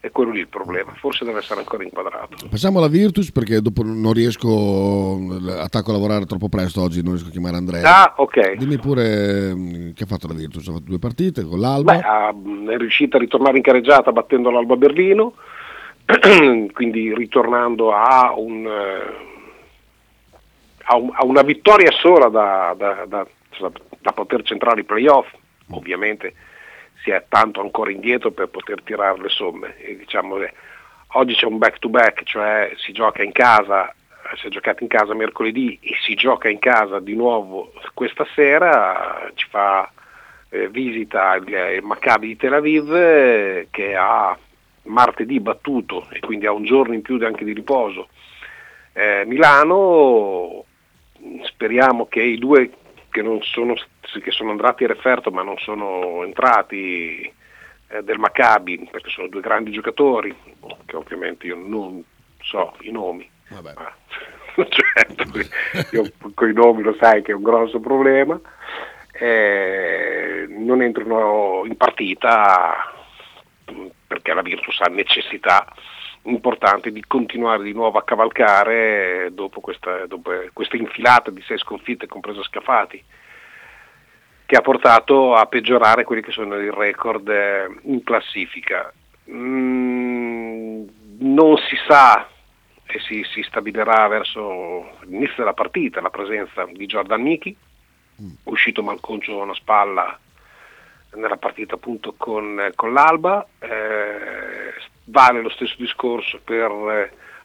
è 0.00 0.12
quello 0.12 0.30
lì 0.30 0.38
il 0.38 0.48
problema, 0.48 0.92
forse 0.94 1.24
deve 1.24 1.38
essere 1.38 1.58
ancora 1.58 1.82
inquadrato. 1.82 2.46
Passiamo 2.48 2.78
alla 2.78 2.86
Virtus 2.86 3.32
perché 3.32 3.60
dopo 3.60 3.82
non 3.82 4.12
riesco, 4.12 5.18
attacco 5.58 5.90
a 5.90 5.94
lavorare 5.94 6.24
troppo 6.24 6.48
presto 6.48 6.82
oggi, 6.82 7.02
non 7.02 7.14
riesco 7.14 7.28
a 7.28 7.32
chiamare 7.32 7.56
Andrea. 7.56 8.04
Ah, 8.04 8.14
ok. 8.16 8.54
Dimmi 8.54 8.78
pure 8.78 9.52
mm, 9.52 9.90
che 9.94 10.04
ha 10.04 10.06
fatto 10.06 10.28
la 10.28 10.34
Virtus, 10.34 10.68
ha 10.68 10.72
fatto 10.72 10.84
due 10.86 11.00
partite 11.00 11.42
con 11.42 11.58
l'Alba. 11.58 11.94
Beh, 11.94 12.72
è 12.72 12.76
riuscita 12.76 13.16
a 13.16 13.20
ritornare 13.20 13.56
in 13.56 13.62
careggiata 13.64 14.12
battendo 14.12 14.50
l'Alba 14.50 14.76
Berlino, 14.76 15.34
quindi 16.72 17.12
ritornando 17.12 17.92
a, 17.92 18.34
un, 18.36 18.66
eh, 18.66 19.14
a, 20.84 20.96
un, 20.96 21.10
a 21.12 21.24
una 21.24 21.42
vittoria 21.42 21.90
sola 21.90 22.28
da, 22.28 22.72
da, 22.78 23.04
da, 23.08 23.26
da 23.98 24.12
poter 24.12 24.42
centrare 24.42 24.82
i 24.82 24.84
playoff, 24.84 25.26
ovviamente 25.70 26.34
si 27.02 27.10
è 27.10 27.24
tanto 27.28 27.60
ancora 27.60 27.90
indietro 27.90 28.30
per 28.30 28.48
poter 28.48 28.82
tirare 28.82 29.20
le 29.20 29.28
somme. 29.28 29.76
E 29.78 29.96
diciamo 29.96 30.36
oggi 31.12 31.34
c'è 31.34 31.46
un 31.46 31.58
back 31.58 31.78
to 31.78 31.88
back, 31.88 32.24
cioè 32.24 32.72
si 32.76 32.92
gioca 32.92 33.22
in 33.22 33.32
casa, 33.32 33.94
si 34.36 34.46
è 34.46 34.50
giocato 34.50 34.82
in 34.82 34.88
casa 34.88 35.14
mercoledì 35.14 35.78
e 35.80 35.94
si 36.02 36.14
gioca 36.14 36.48
in 36.48 36.58
casa 36.58 37.00
di 37.00 37.14
nuovo 37.14 37.72
questa 37.94 38.26
sera, 38.34 39.30
ci 39.34 39.46
fa 39.48 39.90
eh, 40.50 40.68
visita 40.68 41.34
il, 41.36 41.48
il 41.48 41.82
Maccabi 41.82 42.28
di 42.28 42.36
Tel 42.36 42.54
Aviv 42.54 42.94
eh, 42.94 43.68
che 43.70 43.94
ha 43.94 44.36
martedì 44.84 45.40
battuto 45.40 46.06
e 46.10 46.20
quindi 46.20 46.46
ha 46.46 46.52
un 46.52 46.64
giorno 46.64 46.94
in 46.94 47.02
più 47.02 47.18
anche 47.24 47.44
di 47.44 47.52
riposo. 47.52 48.08
Eh, 48.92 49.24
Milano, 49.26 50.64
speriamo 51.42 52.06
che 52.06 52.22
i 52.22 52.38
due 52.38 52.70
che, 53.22 53.40
sono, 53.42 53.74
che 53.74 54.30
sono 54.30 54.50
andati 54.50 54.84
a 54.84 54.88
referto 54.88 55.30
ma 55.30 55.42
non 55.42 55.58
sono 55.58 56.22
entrati 56.24 57.32
eh, 57.88 58.02
del 58.02 58.18
Maccabi, 58.18 58.88
perché 58.90 59.10
sono 59.10 59.28
due 59.28 59.40
grandi 59.40 59.70
giocatori, 59.70 60.34
che 60.84 60.96
ovviamente 60.96 61.46
io 61.46 61.56
non 61.56 62.02
so 62.42 62.74
i 62.80 62.90
nomi. 62.90 63.28
Vabbè. 63.48 63.72
Ma, 63.76 63.94
certo, 64.68 65.24
io 65.92 66.10
con 66.34 66.50
i 66.50 66.52
nomi 66.52 66.82
lo 66.82 66.94
sai 66.98 67.22
che 67.22 67.32
è 67.32 67.34
un 67.34 67.42
grosso 67.42 67.80
problema. 67.80 68.38
Eh, 69.12 70.46
non 70.48 70.82
entrano 70.82 71.62
in 71.64 71.76
partita 71.76 72.94
perché 74.06 74.32
la 74.32 74.42
Virtus 74.42 74.80
ha 74.80 74.90
necessità 74.90 75.66
importante 76.28 76.92
di 76.92 77.04
continuare 77.06 77.62
di 77.62 77.72
nuovo 77.72 77.98
a 77.98 78.04
cavalcare 78.04 79.30
dopo 79.32 79.60
questa, 79.60 80.06
dopo 80.06 80.32
questa 80.52 80.76
infilata 80.76 81.30
di 81.30 81.42
sei 81.42 81.58
sconfitte, 81.58 82.06
compreso 82.06 82.42
Scafati, 82.42 83.02
che 84.46 84.56
ha 84.56 84.62
portato 84.62 85.34
a 85.34 85.46
peggiorare 85.46 86.04
quelli 86.04 86.22
che 86.22 86.32
sono 86.32 86.56
i 86.56 86.70
record 86.70 87.28
eh, 87.28 87.66
in 87.82 88.02
classifica. 88.02 88.92
Mm, 89.30 90.86
non 91.18 91.56
si 91.58 91.76
sa 91.86 92.26
e 92.86 92.98
si, 93.00 93.22
si, 93.24 93.42
stabilirà 93.42 94.06
verso 94.08 94.98
l'inizio 95.02 95.34
della 95.38 95.52
partita 95.52 96.00
la 96.00 96.08
presenza 96.08 96.64
di 96.72 96.86
Jordan 96.86 97.20
Miki, 97.20 97.54
mm. 98.22 98.30
uscito 98.44 98.82
malconcio 98.82 99.38
a 99.38 99.42
una 99.44 99.54
spalla 99.54 100.18
nella 101.14 101.36
partita 101.36 101.74
appunto 101.74 102.14
con, 102.16 102.70
con 102.74 102.92
l'Alba. 102.92 103.46
Eh, 103.58 104.72
vale 105.08 105.40
lo 105.40 105.50
stesso 105.50 105.74
discorso 105.78 106.40
per 106.42 106.70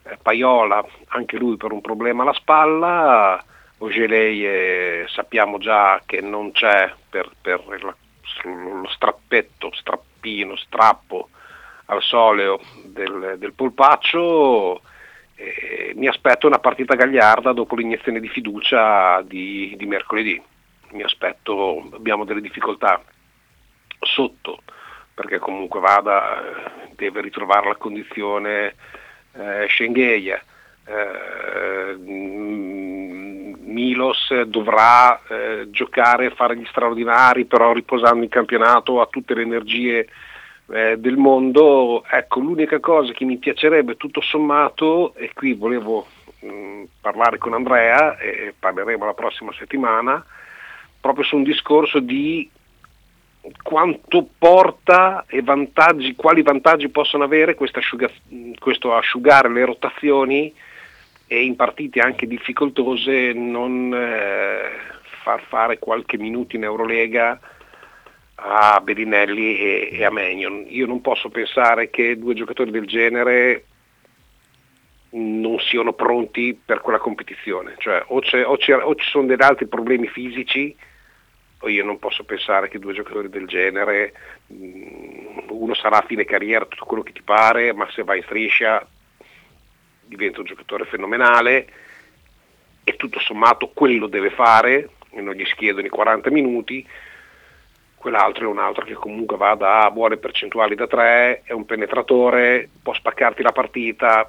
eh, 0.03 0.17
Paiola, 0.21 0.85
anche 1.07 1.37
lui 1.37 1.57
per 1.57 1.71
un 1.71 1.81
problema 1.81 2.23
alla 2.23 2.33
spalla. 2.33 3.43
Ogelei 3.79 4.45
eh, 4.45 5.05
sappiamo 5.09 5.57
già 5.57 6.01
che 6.05 6.21
non 6.21 6.51
c'è 6.51 6.93
per, 7.09 7.31
per 7.41 7.63
la, 7.83 7.95
lo 8.43 8.87
strappetto, 8.89 9.71
strappino, 9.73 10.55
strappo 10.55 11.29
al 11.85 12.01
soleo 12.01 12.61
del, 12.83 13.35
del 13.37 13.53
polpaccio. 13.53 14.81
Eh, 15.35 15.93
mi 15.95 16.07
aspetto 16.07 16.47
una 16.47 16.59
partita 16.59 16.95
gagliarda 16.95 17.51
dopo 17.51 17.75
l'iniezione 17.75 18.19
di 18.19 18.29
fiducia 18.29 19.21
di, 19.21 19.73
di 19.77 19.85
mercoledì. 19.85 20.41
Mi 20.91 21.01
aspetto, 21.01 21.89
abbiamo 21.93 22.23
delle 22.23 22.41
difficoltà 22.41 23.01
sotto, 23.99 24.61
perché 25.13 25.39
comunque 25.39 25.79
Vada 25.79 26.43
deve 26.95 27.21
ritrovare 27.21 27.67
la 27.67 27.75
condizione 27.75 28.75
eh, 29.33 29.67
Schengeia. 29.67 30.41
Eh, 30.85 31.95
Milos 33.73 34.43
dovrà 34.45 35.19
eh, 35.27 35.67
giocare 35.69 36.25
e 36.25 36.31
fare 36.31 36.55
gli 36.55 36.65
straordinari, 36.65 37.45
però 37.45 37.73
riposando 37.73 38.23
in 38.23 38.29
campionato 38.29 39.01
ha 39.01 39.07
tutte 39.07 39.33
le 39.33 39.41
energie 39.41 40.07
eh, 40.71 40.97
del 40.97 41.17
mondo. 41.17 42.03
Ecco, 42.09 42.39
l'unica 42.39 42.79
cosa 42.79 43.11
che 43.13 43.25
mi 43.25 43.37
piacerebbe 43.37 43.97
tutto 43.97 44.21
sommato, 44.21 45.13
e 45.15 45.31
qui 45.33 45.53
volevo 45.53 46.07
mh, 46.39 46.47
mm, 46.47 46.83
parlare 47.01 47.37
con 47.37 47.53
Andrea, 47.53 48.17
e 48.17 48.53
parleremo 48.57 49.05
la 49.05 49.13
prossima 49.13 49.51
settimana, 49.53 50.23
proprio 50.99 51.25
su 51.25 51.35
un 51.35 51.43
discorso 51.43 51.99
di 51.99 52.49
quanto 53.61 54.27
porta 54.37 55.25
e 55.27 55.41
vantaggi, 55.41 56.15
quali 56.15 56.41
vantaggi 56.41 56.89
possono 56.89 57.23
avere 57.23 57.55
asciuga, 57.55 58.09
questo 58.57 58.93
asciugare 58.93 59.49
le 59.49 59.65
rotazioni 59.65 60.53
e 61.27 61.43
in 61.43 61.55
partite 61.55 61.99
anche 61.99 62.27
difficoltose 62.27 63.33
non 63.33 63.93
eh, 63.93 64.69
far 65.23 65.41
fare 65.47 65.79
qualche 65.79 66.17
minuto 66.17 66.55
in 66.55 66.63
Eurolega 66.63 67.39
a 68.35 68.79
Bellinelli 68.81 69.57
e, 69.57 69.89
e 69.91 70.03
a 70.05 70.11
Magnon. 70.11 70.65
Io 70.67 70.85
non 70.85 71.01
posso 71.01 71.29
pensare 71.29 71.89
che 71.89 72.17
due 72.17 72.33
giocatori 72.33 72.71
del 72.71 72.85
genere 72.85 73.65
non 75.11 75.59
siano 75.59 75.93
pronti 75.93 76.59
per 76.65 76.81
quella 76.81 76.97
competizione, 76.97 77.75
cioè 77.77 78.03
o, 78.07 78.17
o, 78.17 78.57
o, 78.83 78.95
ci 78.95 79.09
sono 79.09 79.27
degli 79.27 79.43
altri 79.43 79.67
problemi 79.67 80.07
fisici 80.07 80.75
o 81.63 81.69
io 81.69 81.83
non 81.85 81.97
posso 81.97 82.25
pensare 82.25 82.67
che 82.67 82.77
due 82.77 82.93
giocatori 82.93 83.29
del 83.29 83.47
genere, 83.47 84.13
mm, 84.51 85.47
uno 85.49 85.73
sarà 85.73 85.99
a 85.99 86.05
fine 86.05 86.25
carriera 86.25 86.65
tutto 86.65 86.85
quello 86.85 87.03
che 87.03 87.13
ti 87.13 87.21
pare, 87.21 87.73
ma 87.73 87.89
se 87.91 88.03
va 88.03 88.15
in 88.15 88.23
striscia 88.23 88.85
diventa 90.01 90.39
un 90.39 90.45
giocatore 90.45 90.85
fenomenale 90.85 91.67
e 92.83 92.95
tutto 92.97 93.19
sommato 93.19 93.71
quello 93.73 94.07
deve 94.07 94.29
fare 94.29 94.89
e 95.11 95.21
non 95.21 95.35
gli 95.35 95.45
schiedono 95.45 95.87
i 95.87 95.89
40 95.89 96.29
minuti, 96.31 96.85
quell'altro 97.95 98.43
è 98.43 98.47
un 98.49 98.59
altro 98.59 98.83
che 98.83 98.93
comunque 98.93 99.37
va 99.37 99.55
da 99.55 99.89
buone 99.89 100.17
percentuali 100.17 100.75
da 100.75 100.87
3, 100.87 101.43
è 101.45 101.53
un 101.53 101.65
penetratore, 101.65 102.67
può 102.81 102.93
spaccarti 102.93 103.41
la 103.41 103.53
partita, 103.53 104.27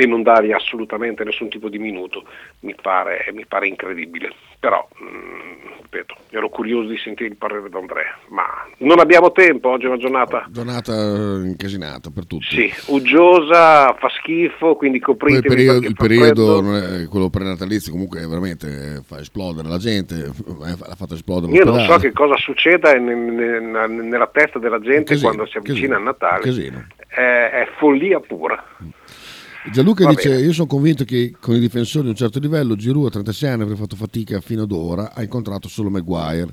e 0.00 0.06
non 0.06 0.22
dargli 0.22 0.52
assolutamente 0.52 1.24
nessun 1.24 1.48
tipo 1.48 1.68
di 1.68 1.76
minuto 1.76 2.22
mi 2.60 2.72
pare, 2.80 3.28
mi 3.34 3.44
pare 3.46 3.66
incredibile. 3.66 4.32
Però, 4.60 4.86
mh, 4.94 5.04
mm, 5.04 5.80
ripeto, 5.82 6.14
ero 6.30 6.48
curioso 6.50 6.88
di 6.88 6.96
sentire 6.98 7.30
il 7.30 7.36
parere 7.36 7.68
di 7.68 7.76
Andrea, 7.76 8.16
ma 8.28 8.44
non 8.78 9.00
abbiamo 9.00 9.32
tempo, 9.32 9.70
oggi 9.70 9.86
è 9.86 9.88
una 9.88 9.96
giornata... 9.96 10.46
Giornata 10.50 10.92
incasinata 10.92 12.10
per 12.10 12.26
tutti. 12.26 12.44
Sì, 12.44 12.72
uggiosa, 12.92 13.92
fa 13.94 14.08
schifo, 14.20 14.76
quindi 14.76 15.00
copritevi. 15.00 15.46
Il 15.46 15.52
periodo, 15.52 15.86
il 15.86 15.94
periodo 15.96 16.60
non 16.60 16.76
è 16.76 17.08
quello 17.08 17.28
prenatalizio, 17.28 17.90
comunque 17.90 18.24
veramente 18.24 19.02
fa 19.04 19.18
esplodere 19.18 19.66
la 19.66 19.78
gente, 19.78 20.14
l'ha 20.14 20.94
fatto 20.94 21.14
esplodere 21.14 21.52
Io 21.54 21.64
non 21.64 21.80
so 21.80 21.96
che 21.96 22.12
cosa 22.12 22.36
succeda 22.36 22.92
nella 22.94 24.28
testa 24.28 24.60
della 24.60 24.78
gente 24.78 25.14
casino, 25.14 25.28
quando 25.28 25.46
si 25.46 25.56
avvicina 25.56 25.96
casino, 25.96 25.96
a 25.96 26.12
Natale. 26.12 26.86
È, 27.08 27.50
è 27.62 27.68
follia 27.78 28.20
pura. 28.20 28.64
Gianluca 29.70 30.04
Va 30.04 30.10
dice: 30.10 30.28
bene. 30.30 30.42
Io 30.42 30.52
sono 30.52 30.66
convinto 30.66 31.04
che 31.04 31.34
con 31.40 31.54
i 31.54 31.58
difensori 31.58 32.04
di 32.04 32.10
un 32.10 32.16
certo 32.16 32.38
livello, 32.38 32.76
Giroud 32.76 33.06
a 33.06 33.10
36 33.10 33.50
anni 33.50 33.62
avrebbe 33.62 33.80
fatto 33.80 33.96
fatica 33.96 34.40
fino 34.40 34.62
ad 34.62 34.72
ora. 34.72 35.12
Ha 35.14 35.22
incontrato 35.22 35.68
solo 35.68 35.90
Maguire, 35.90 36.48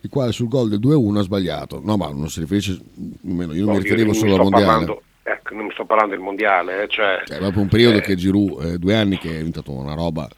il 0.00 0.10
quale 0.10 0.32
sul 0.32 0.48
gol 0.48 0.68
del 0.68 0.80
2-1 0.80 1.18
ha 1.18 1.22
sbagliato. 1.22 1.80
No, 1.84 1.96
ma 1.96 2.08
non 2.08 2.28
si 2.28 2.40
riferisce 2.40 2.78
nemmeno. 3.22 3.52
Io 3.52 3.64
non 3.64 3.74
no, 3.74 3.78
mi 3.78 3.82
riferivo 3.82 4.12
solo 4.12 4.34
al 4.34 4.42
mondiale. 4.42 4.64
Parlando, 4.64 5.02
ecco, 5.22 5.54
non 5.54 5.66
mi 5.66 5.72
sto 5.72 5.84
parlando 5.84 6.14
del 6.14 6.24
mondiale. 6.24 6.82
Eh, 6.82 6.88
cioè, 6.88 7.22
cioè, 7.24 7.38
proprio 7.38 7.62
un 7.62 7.68
periodo 7.68 7.98
eh, 7.98 8.02
che 8.02 8.16
Giroud, 8.16 8.64
eh, 8.64 8.78
due 8.78 8.94
anni 8.96 9.18
che 9.18 9.30
è 9.30 9.36
diventato 9.36 9.72
una 9.72 9.94
roba. 9.94 10.28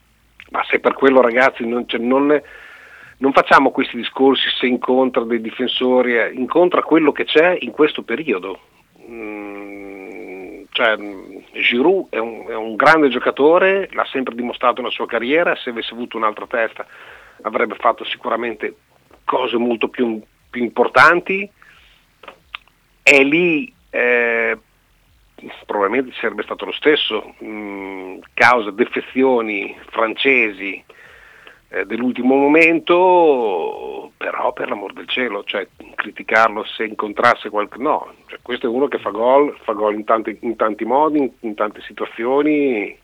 Ma 0.51 0.63
se 0.69 0.79
per 0.79 0.93
quello, 0.93 1.21
ragazzi, 1.21 1.65
non, 1.65 1.87
cioè, 1.87 1.99
non, 1.99 2.41
non 3.17 3.31
facciamo 3.31 3.71
questi 3.71 3.97
discorsi 3.97 4.47
se 4.59 4.65
incontra 4.65 5.23
dei 5.23 5.41
difensori, 5.41 6.17
eh, 6.17 6.31
incontra 6.33 6.81
quello 6.83 7.11
che 7.11 7.25
c'è 7.25 7.57
in 7.59 7.71
questo 7.71 8.01
periodo. 8.01 8.59
Mm, 9.09 10.38
cioè, 10.71 10.95
Giroud 11.53 12.09
è 12.09 12.17
un, 12.17 12.45
è 12.47 12.55
un, 12.55 12.75
grande 12.75 13.09
giocatore, 13.09 13.89
l'ha 13.91 14.05
sempre 14.11 14.35
dimostrato 14.35 14.81
nella 14.81 14.93
sua 14.93 15.07
carriera, 15.07 15.55
se 15.55 15.71
avesse 15.71 15.93
avuto 15.93 16.17
un'altra 16.17 16.47
testa 16.47 16.85
avrebbe 17.41 17.75
fatto 17.75 18.03
sicuramente 18.03 18.75
cose 19.23 19.57
molto 19.57 19.87
più, 19.87 20.21
più 20.49 20.63
importanti. 20.63 21.49
È 23.01 23.23
lì, 23.23 23.73
eh, 23.89 24.57
probabilmente 25.65 26.15
sarebbe 26.19 26.43
stato 26.43 26.65
lo 26.65 26.71
stesso, 26.73 27.33
mh, 27.39 27.47
mm, 27.47 28.17
causa 28.33 28.71
defezioni 28.71 29.75
francesi 29.89 30.83
eh, 31.69 31.85
dell'ultimo 31.85 32.35
momento, 32.35 34.11
però 34.17 34.51
per 34.53 34.69
l'amor 34.69 34.93
del 34.93 35.07
cielo, 35.07 35.43
cioè, 35.43 35.67
criticarlo 35.95 36.63
se 36.65 36.85
incontrasse 36.85 37.49
qualche... 37.49 37.77
No, 37.77 38.13
cioè, 38.25 38.39
questo 38.41 38.65
è 38.65 38.69
uno 38.69 38.87
che 38.87 38.97
fa 38.97 39.11
gol, 39.11 39.55
fa 39.63 39.73
gol 39.73 39.93
in 39.93 40.03
tanti, 40.03 40.37
in 40.41 40.55
tanti 40.55 40.83
modi, 40.83 41.19
in, 41.19 41.31
in, 41.41 41.53
tante 41.53 41.81
situazioni. 41.81 42.97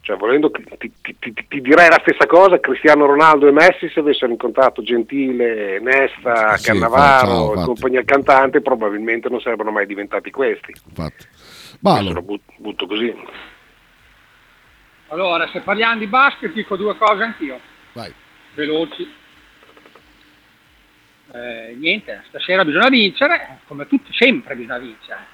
Cioè, 0.00 0.16
volendo, 0.16 0.50
ti, 0.50 0.92
ti, 1.00 1.16
ti, 1.18 1.32
ti, 1.32 1.60
direi 1.60 1.88
la 1.88 2.00
stessa 2.02 2.26
cosa, 2.26 2.60
Cristiano 2.60 3.06
Ronaldo 3.06 3.46
e 3.46 3.52
Messi 3.52 3.88
se 3.88 4.00
avessero 4.00 4.32
incontrato 4.32 4.82
Gentile, 4.82 5.78
Nesta, 5.80 6.56
sì, 6.56 6.66
Cannavaro 6.66 7.54
e 7.54 7.64
compagnia 7.64 8.04
cantante 8.04 8.60
probabilmente 8.60 9.30
non 9.30 9.40
sarebbero 9.40 9.70
mai 9.70 9.86
diventati 9.86 10.30
questi. 10.30 10.74
Infatti. 10.88 11.26
Lo 12.12 12.22
butto, 12.22 12.52
butto 12.58 12.86
così. 12.86 13.14
Allora, 15.08 15.48
se 15.48 15.60
parliamo 15.60 15.98
di 15.98 16.06
basket 16.06 16.52
dico 16.52 16.76
due 16.76 16.96
cose 16.96 17.22
anch'io. 17.22 17.72
Vai. 17.94 18.12
Veloci. 18.54 19.08
Eh, 21.32 21.74
niente, 21.78 22.24
stasera 22.28 22.64
bisogna 22.64 22.88
vincere, 22.88 23.60
come 23.66 23.86
tutti, 23.86 24.12
sempre 24.12 24.54
bisogna 24.56 24.78
vincere. 24.78 25.26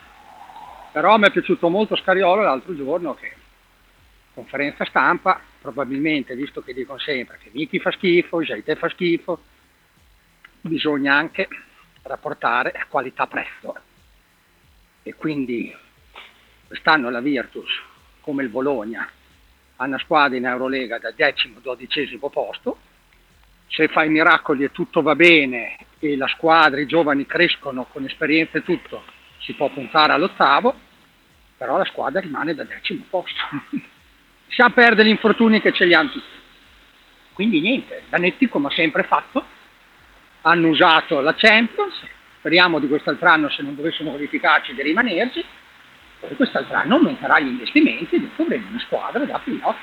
Però 0.93 1.17
mi 1.17 1.27
è 1.27 1.31
piaciuto 1.31 1.69
molto 1.69 1.97
Scariolo 1.97 2.43
l'altro 2.43 2.75
giorno 2.77 3.15
che 3.15 3.35
conferenza 4.35 4.85
stampa, 4.85 5.41
probabilmente, 5.61 6.35
visto 6.35 6.63
che 6.63 6.75
dicono 6.75 6.99
sempre 6.99 7.39
che 7.43 7.51
Vicky 7.51 7.79
fa 7.79 7.91
schifo, 7.93 8.43
Jaite 8.43 8.77
fa 8.77 8.89
schifo, 8.89 9.43
bisogna 10.61 11.15
anche 11.15 11.49
rapportare 12.03 12.87
qualità-prezzo. 12.89 13.77
E 15.03 15.15
quindi 15.15 15.75
quest'anno 16.67 17.09
la 17.11 17.21
Virtus, 17.21 17.71
come 18.21 18.43
il 18.43 18.49
Bologna, 18.49 19.09
a 19.81 19.87
una 19.87 19.99
squadra 19.99 20.37
in 20.37 20.45
Eurolega 20.45 20.99
da 20.99 21.11
decimo, 21.11 21.59
dodicesimo 21.61 22.29
posto, 22.29 22.79
se 23.67 23.89
fa 23.89 24.05
i 24.05 24.11
miracoli 24.11 24.65
e 24.65 24.73
tutto 24.73 25.01
va 25.01 25.15
bene 25.15 25.77
e 25.99 26.17
la 26.17 26.29
squadra, 26.29 26.81
i 26.81 26.87
giovani 26.87 27.25
crescono 27.25 27.87
con 27.91 28.05
esperienza 28.05 28.59
e 28.59 28.63
tutto, 28.63 29.03
si 29.39 29.55
può 29.55 29.71
puntare 29.71 30.13
all'ottavo, 30.13 30.75
però 31.57 31.79
la 31.79 31.87
squadra 31.87 32.21
rimane 32.21 32.55
da 32.55 32.65
decimo 32.65 33.05
posto. 33.09 33.41
si 34.49 34.61
ha 34.61 34.69
perde 34.69 35.05
gli 35.05 35.09
infortuni 35.09 35.63
che 35.63 35.73
ce 35.73 35.87
li 35.87 35.95
hanno 35.95 36.11
tutti. 36.11 36.39
Quindi 37.33 37.61
niente, 37.61 38.03
Danetti 38.11 38.49
come 38.49 38.67
ha 38.67 38.73
sempre 38.73 39.05
fatto, 39.05 39.43
hanno 40.43 40.69
usato 40.69 41.21
la 41.21 41.35
Champions, 41.35 41.95
speriamo 42.39 42.81
di 42.81 42.89
quest'altro 42.89 43.29
anno 43.29 43.49
se 43.49 43.63
non 43.63 43.75
dovessimo 43.75 44.11
qualificarci 44.11 44.75
di 44.75 44.83
rimanerci, 44.83 45.43
poi 46.21 46.37
quest'altro 46.37 46.77
anno 46.77 46.97
aumenterà 46.97 47.41
gli 47.41 47.49
investimenti 47.49 48.17
e 48.17 48.29
dovremo 48.37 48.69
una 48.69 48.79
squadra 48.81 49.25
da 49.25 49.41
pilota. 49.43 49.79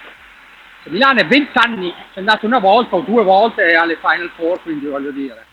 Se 0.84 0.90
Milano 0.92 1.20
è 1.20 1.26
20 1.26 1.52
anni, 1.56 1.90
è 1.90 2.20
andato 2.20 2.46
una 2.46 2.60
volta 2.60 2.96
o 2.96 3.02
due 3.02 3.24
volte 3.24 3.74
alle 3.74 3.98
Final 3.98 4.30
Four, 4.36 4.62
quindi 4.62 4.86
voglio 4.86 5.10
dire. 5.10 5.46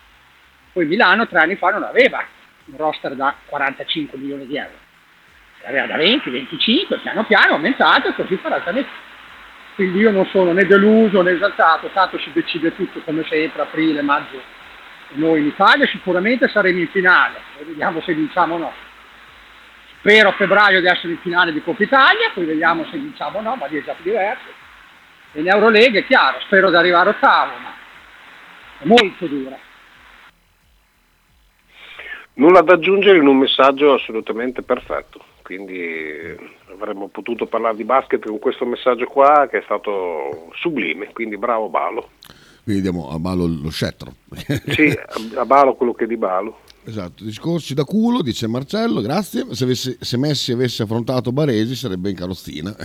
Poi 0.73 0.85
Milano 0.85 1.27
tre 1.27 1.39
anni 1.39 1.57
fa 1.57 1.71
non 1.71 1.85
aveva 1.85 2.23
un 2.67 2.77
roster 2.77 3.15
da 3.15 3.35
45 3.47 4.19
milioni 4.19 4.47
di 4.47 4.57
euro. 4.57 4.83
Aveva 5.65 5.87
da 5.87 5.97
20, 5.97 6.29
25, 6.29 6.99
piano 6.99 7.25
piano 7.25 7.55
aumentato 7.55 8.09
e 8.09 8.15
così 8.15 8.37
farà 8.37 8.57
il 8.57 8.87
Quindi 9.77 9.99
io 10.01 10.11
non 10.11 10.27
sono 10.27 10.53
né 10.53 10.67
deluso 10.67 11.23
né 11.23 11.31
esaltato, 11.31 11.89
tanto 11.95 12.19
si 12.19 12.31
decide 12.33 12.75
tutto 12.77 13.01
come 13.01 13.25
sempre, 13.27 13.63
aprile, 13.63 14.03
maggio. 14.03 14.43
Noi 15.13 15.41
in 15.41 15.47
Italia 15.47 15.87
sicuramente 15.87 16.49
saremo 16.49 16.81
in 16.81 16.89
finale, 16.89 17.41
vediamo 17.65 18.03
se 18.03 18.13
vinciamo 18.13 18.57
o 18.57 18.59
no 18.59 18.84
Spero 20.05 20.29
a 20.29 20.33
febbraio 20.33 20.83
di 20.83 20.87
essere 20.87 21.15
in 21.15 21.19
finale 21.21 21.51
di 21.51 21.63
Coppa 21.63 21.83
Italia, 21.83 22.31
poi 22.35 22.45
vediamo 22.45 22.85
se 22.91 22.99
vinciamo 22.99 23.39
o 23.39 23.41
no, 23.41 23.57
ma 23.57 23.65
lì 23.65 23.79
è 23.79 23.83
già 23.83 23.95
più 23.95 24.11
diverso. 24.11 24.51
E 25.33 25.41
in 25.41 25.49
Eurolega 25.49 25.99
è 25.99 26.05
chiaro, 26.05 26.41
spero 26.41 26.69
di 26.69 26.77
arrivare 26.77 27.09
ottavo, 27.09 27.53
ma 27.57 27.75
è 28.81 28.85
molto 28.85 29.27
dura. 29.27 29.59
Nulla 32.35 32.61
da 32.61 32.75
aggiungere 32.75 33.17
in 33.17 33.27
un 33.27 33.39
messaggio 33.39 33.95
assolutamente 33.95 34.61
perfetto, 34.61 35.25
quindi 35.41 36.37
avremmo 36.71 37.09
potuto 37.09 37.47
parlare 37.47 37.77
di 37.77 37.85
basket 37.85 38.27
con 38.27 38.39
questo 38.39 38.67
messaggio 38.67 39.07
qua 39.07 39.49
che 39.51 39.61
è 39.61 39.63
stato 39.65 40.51
sublime, 40.57 41.15
quindi 41.15 41.39
bravo 41.39 41.71
Balo. 41.71 42.11
Quindi 42.63 42.83
diamo 42.83 43.09
a 43.09 43.19
Balo 43.19 43.47
lo 43.47 43.71
scettro. 43.71 44.13
sì, 44.69 44.95
a 45.35 45.47
Balo 45.47 45.77
quello 45.77 45.95
che 45.95 46.05
è 46.05 46.07
di 46.07 46.19
Balo. 46.19 46.61
Esatto, 46.87 47.25
discorsi 47.25 47.73
da 47.75 47.85
culo, 47.85 48.21
dice 48.21 48.47
Marcello, 48.47 49.01
grazie. 49.01 49.47
Se, 49.53 49.65
avessi, 49.65 49.97
se 50.01 50.17
Messi 50.19 50.53
avesse 50.53 50.83
affrontato 50.83 51.33
Baresi 51.33 51.75
sarebbe 51.75 52.11
in 52.11 52.17
carrozzina. 52.17 52.75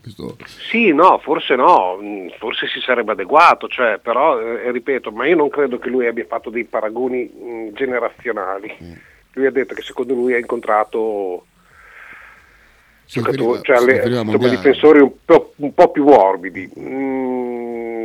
Questo... 0.00 0.36
Sì, 0.70 0.92
no, 0.92 1.18
forse 1.22 1.54
no, 1.56 1.98
forse 2.38 2.66
si 2.68 2.80
sarebbe 2.80 3.12
adeguato, 3.12 3.68
cioè, 3.68 3.98
però 3.98 4.40
eh, 4.40 4.70
ripeto, 4.72 5.10
ma 5.10 5.26
io 5.26 5.36
non 5.36 5.48
credo 5.48 5.78
che 5.78 5.88
lui 5.88 6.06
abbia 6.06 6.24
fatto 6.26 6.50
dei 6.50 6.64
paragoni 6.64 7.24
mh, 7.24 7.72
generazionali. 7.74 8.76
Mm. 8.82 8.92
Lui 9.32 9.46
ha 9.46 9.50
detto 9.50 9.74
che 9.74 9.82
secondo 9.82 10.14
lui 10.14 10.34
ha 10.34 10.38
incontrato 10.38 11.44
giocatori, 13.06 13.60
cioè, 13.62 13.80
le, 13.84 14.48
difensori 14.48 15.00
un 15.00 15.12
po', 15.24 15.52
un 15.56 15.74
po', 15.74 15.90
più 15.90 16.04
morbidi. 16.04 16.70
Mm, 16.78 17.49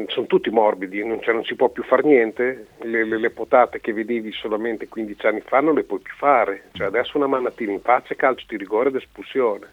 sono 0.08 0.26
tutti 0.26 0.50
morbidi, 0.50 1.06
non, 1.06 1.22
cioè, 1.22 1.34
non, 1.34 1.44
si 1.44 1.56
può 1.56 1.70
più 1.70 1.84
fare 1.84 2.04
niente. 2.04 2.68
Le, 2.82 3.06
le, 3.06 3.18
le, 3.18 3.30
potate 3.30 3.80
che 3.80 3.94
vedevi 3.94 4.32
solamente 4.32 4.88
15 4.88 5.28
anni 5.28 5.42
fa 5.42 5.62
non 5.62 5.76
le 5.76 5.84
puoi 5.84 6.00
più 6.00 6.14
fare. 6.16 6.70
Cioè, 6.74 6.88
adesso 6.88 7.18
una 7.18 7.28
manatina 7.28 7.72
in 7.72 7.82
faccia, 7.82 8.16
calcio 8.16 8.46
di 8.48 8.58
rigore 8.58 8.90
ed 8.90 8.96
espulsione. 8.96 9.68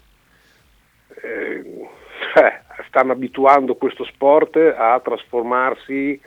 Eh, 1.23 1.88
cioè, 2.35 2.62
stanno 2.87 3.12
abituando 3.12 3.75
questo 3.75 4.05
sport 4.05 4.57
a 4.57 4.99
trasformarsi 5.01 6.21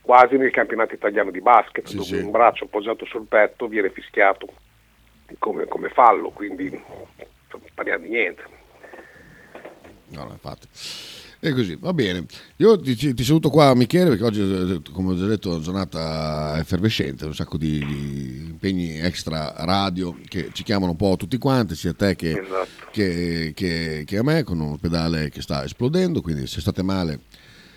quasi 0.00 0.36
nel 0.36 0.50
campionato 0.50 0.94
italiano 0.94 1.30
di 1.30 1.40
basket, 1.40 1.86
Sì, 1.86 1.96
dove 1.96 2.08
sì. 2.08 2.16
un 2.16 2.30
braccio 2.30 2.64
appoggiato 2.64 3.04
sul 3.06 3.26
petto 3.26 3.68
viene 3.68 3.90
fischiato 3.90 4.46
come, 5.38 5.66
come 5.66 5.88
fallo, 5.88 6.30
quindi 6.30 6.70
non 6.70 7.60
parliamo 7.74 8.04
di 8.04 8.10
niente. 8.10 8.42
No, 10.08 10.24
no, 10.24 10.30
infatti. 10.30 10.68
E 11.46 11.52
così, 11.52 11.76
va 11.78 11.92
bene. 11.92 12.24
Io 12.56 12.80
ti, 12.80 12.96
ti 13.12 13.22
saluto 13.22 13.50
qua 13.50 13.74
Michele 13.74 14.08
perché 14.08 14.24
oggi, 14.24 14.40
eh, 14.40 14.80
come 14.92 15.12
ho 15.12 15.16
già 15.18 15.26
detto, 15.26 15.50
è 15.50 15.54
una 15.56 15.62
giornata 15.62 16.56
effervescente, 16.58 17.26
un 17.26 17.34
sacco 17.34 17.58
di, 17.58 17.84
di 17.84 18.46
impegni 18.48 18.98
extra 18.98 19.52
radio 19.58 20.16
che 20.26 20.48
ci 20.54 20.62
chiamano 20.62 20.92
un 20.92 20.96
po' 20.96 21.16
tutti 21.18 21.36
quanti, 21.36 21.74
sia 21.74 21.92
te 21.92 22.16
che, 22.16 22.30
Esatto. 22.30 22.86
che, 22.92 23.52
che- 23.54 24.04
che 24.06 24.16
a 24.16 24.22
me, 24.22 24.42
con 24.42 24.58
un 24.58 24.72
ospedale 24.72 25.28
che 25.28 25.42
sta 25.42 25.64
esplodendo, 25.64 26.22
quindi 26.22 26.46
se 26.46 26.62
state 26.62 26.82
male, 26.82 27.20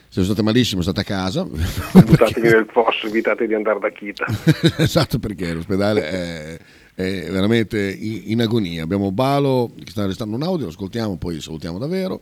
se 0.07 0.23
state 0.23 0.41
malissimo 0.41 0.81
state 0.81 1.01
a 1.01 1.03
casa. 1.03 1.43
Buttatevi 1.91 2.47
nel 2.47 2.67
posto, 2.71 3.07
evitate 3.07 3.47
di 3.47 3.53
andare 3.53 3.79
da 3.79 3.89
Kita. 3.91 4.25
esatto 4.81 5.19
perché 5.19 5.51
l'ospedale 5.51 6.09
è, 6.09 6.59
è 6.95 7.29
veramente 7.29 7.77
in 7.91 8.39
agonia. 8.39 8.83
Abbiamo 8.83 9.11
Balo 9.11 9.73
che 9.83 9.91
sta 9.91 10.05
restando 10.05 10.37
un 10.37 10.43
audio, 10.43 10.67
lo 10.67 10.71
ascoltiamo, 10.71 11.17
poi 11.17 11.41
salutiamo 11.41 11.77
davvero. 11.77 12.21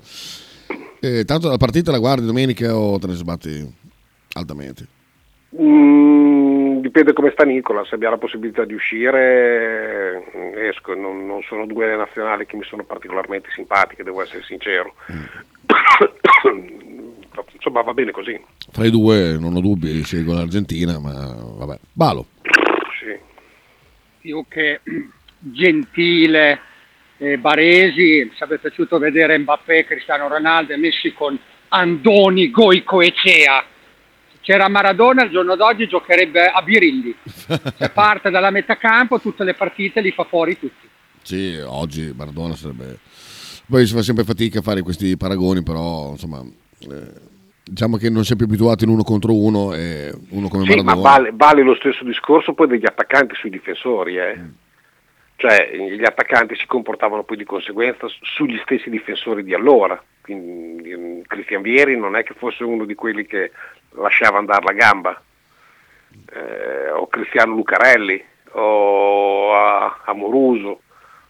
Eh, 0.99 1.25
tanto 1.25 1.49
la 1.49 1.57
partita 1.57 1.91
la 1.91 1.99
guardi 1.99 2.25
domenica 2.25 2.75
o 2.75 2.97
te 2.97 3.07
ne 3.07 3.13
sbatti 3.13 3.75
altamente? 4.33 4.87
Mm, 5.61 6.79
dipende 6.79 7.13
come 7.13 7.31
sta 7.31 7.43
Nicola, 7.43 7.85
se 7.85 7.95
abbiamo 7.95 8.15
la 8.15 8.19
possibilità 8.19 8.65
di 8.65 8.73
uscire 8.73 10.23
eh, 10.33 10.67
esco, 10.67 10.93
non, 10.93 11.25
non 11.25 11.41
sono 11.43 11.65
due 11.65 11.95
nazionali 11.95 12.45
che 12.45 12.57
mi 12.57 12.63
sono 12.63 12.83
particolarmente 12.83 13.49
simpatiche, 13.53 14.03
devo 14.03 14.21
essere 14.21 14.43
sincero. 14.43 14.93
Insomma 17.53 17.81
va 17.81 17.93
bene 17.93 18.11
così. 18.11 18.39
Fra 18.71 18.85
i 18.85 18.91
due 18.91 19.37
non 19.39 19.55
ho 19.55 19.61
dubbi, 19.61 20.03
scelgo 20.03 20.33
l'Argentina, 20.33 20.99
ma 20.99 21.35
vabbè. 21.57 21.79
Balo. 21.91 22.27
Sì. 22.99 23.17
più 24.19 24.45
che 24.47 24.81
gentile 25.39 26.59
e 27.17 27.37
Baresi, 27.37 28.25
mi 28.29 28.31
sarebbe 28.35 28.59
piaciuto 28.59 28.97
vedere 28.97 29.37
Mbappé, 29.37 29.85
Cristiano 29.85 30.27
Ronaldo 30.27 30.73
e 30.73 30.77
Messi 30.77 31.13
con 31.13 31.37
Andoni, 31.69 32.51
Goicoechea. 32.51 33.63
Se 34.31 34.37
c'era 34.41 34.67
Maradona 34.67 35.23
il 35.23 35.31
giorno 35.31 35.55
d'oggi 35.55 35.87
giocherebbe 35.87 36.47
a 36.47 36.61
Birilli. 36.61 37.15
Se 37.25 37.89
parte 37.93 38.29
dalla 38.29 38.51
metà 38.51 38.77
campo 38.77 39.19
tutte 39.19 39.43
le 39.43 39.53
partite 39.53 40.01
li 40.01 40.11
fa 40.11 40.23
fuori 40.25 40.59
tutti. 40.59 40.87
Sì, 41.21 41.57
oggi 41.65 42.13
Maradona 42.15 42.55
sarebbe... 42.55 42.99
Poi 43.67 43.87
si 43.87 43.93
fa 43.95 44.03
sempre 44.03 44.23
fatica 44.23 44.59
a 44.59 44.61
fare 44.61 44.81
questi 44.81 45.17
paragoni, 45.17 45.63
però 45.63 46.11
insomma... 46.11 46.43
eh, 46.81 47.33
diciamo 47.63 47.97
che 47.97 48.11
non 48.11 48.23
si 48.23 48.33
è 48.33 48.35
più 48.35 48.45
abituato 48.45 48.83
in 48.83 48.91
uno 48.91 49.01
contro 49.01 49.35
uno 49.35 49.73
e 49.73 50.13
uno 50.29 50.49
come 50.49 50.65
Sì, 50.65 50.75
ma 50.75 50.83
Maradona. 50.83 51.09
vale, 51.09 51.31
vale 51.33 51.63
lo 51.63 51.73
stesso 51.75 52.03
discorso 52.03 52.53
poi 52.53 52.67
degli 52.67 52.85
attaccanti 52.85 53.33
sui 53.35 53.49
difensori. 53.49 54.17
eh. 54.17 54.39
Cioè 55.37 55.71
gli 55.75 56.03
attaccanti 56.03 56.55
si 56.55 56.65
comportavano 56.65 57.23
poi 57.23 57.37
di 57.37 57.43
conseguenza 57.43 58.07
sugli 58.21 58.57
stessi 58.63 58.89
difensori 58.89 59.43
di 59.43 59.53
allora. 59.53 60.01
Quindi 60.21 60.95
mm, 60.95 61.21
Cristian 61.27 61.61
Vieri 61.61 61.97
non 61.97 62.15
è 62.15 62.23
che 62.23 62.33
fosse 62.33 62.63
uno 62.63 62.85
di 62.85 62.95
quelli 62.95 63.25
che 63.25 63.51
lasciava 63.91 64.37
andare 64.37 64.63
la 64.63 64.73
gamba. 64.73 65.21
Eh, 66.33 66.91
o 66.91 67.07
Cristiano 67.07 67.55
Lucarelli, 67.55 68.23
o 68.51 69.53
Amoruso, 70.05 70.81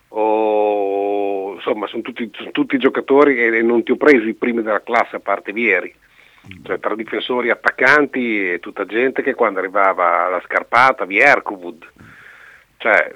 o 0.09 1.53
insomma 1.55 1.87
sono 1.87 2.03
tutti, 2.03 2.29
sono 2.35 2.51
tutti 2.51 2.77
giocatori 2.77 3.39
e 3.39 3.57
e 3.57 3.61
non 3.63 3.83
ti 3.83 3.91
ho 3.91 3.97
preso 3.97 4.27
i 4.27 4.35
primi 4.35 4.61
della 4.61 4.83
classe 4.83 5.15
a 5.15 5.19
parte 5.19 5.51
Vieri 5.51 5.93
cioè 6.63 6.79
tra 6.79 6.95
difensori 6.95 7.47
e 7.47 7.51
attaccanti 7.51 8.51
e 8.51 8.59
tutta 8.59 8.85
gente 8.85 9.21
che 9.23 9.33
quando 9.33 9.59
arrivava 9.59 10.27
la 10.29 10.41
scarpata, 10.45 11.05
Vierkovud, 11.05 11.91
cioè 12.86 13.12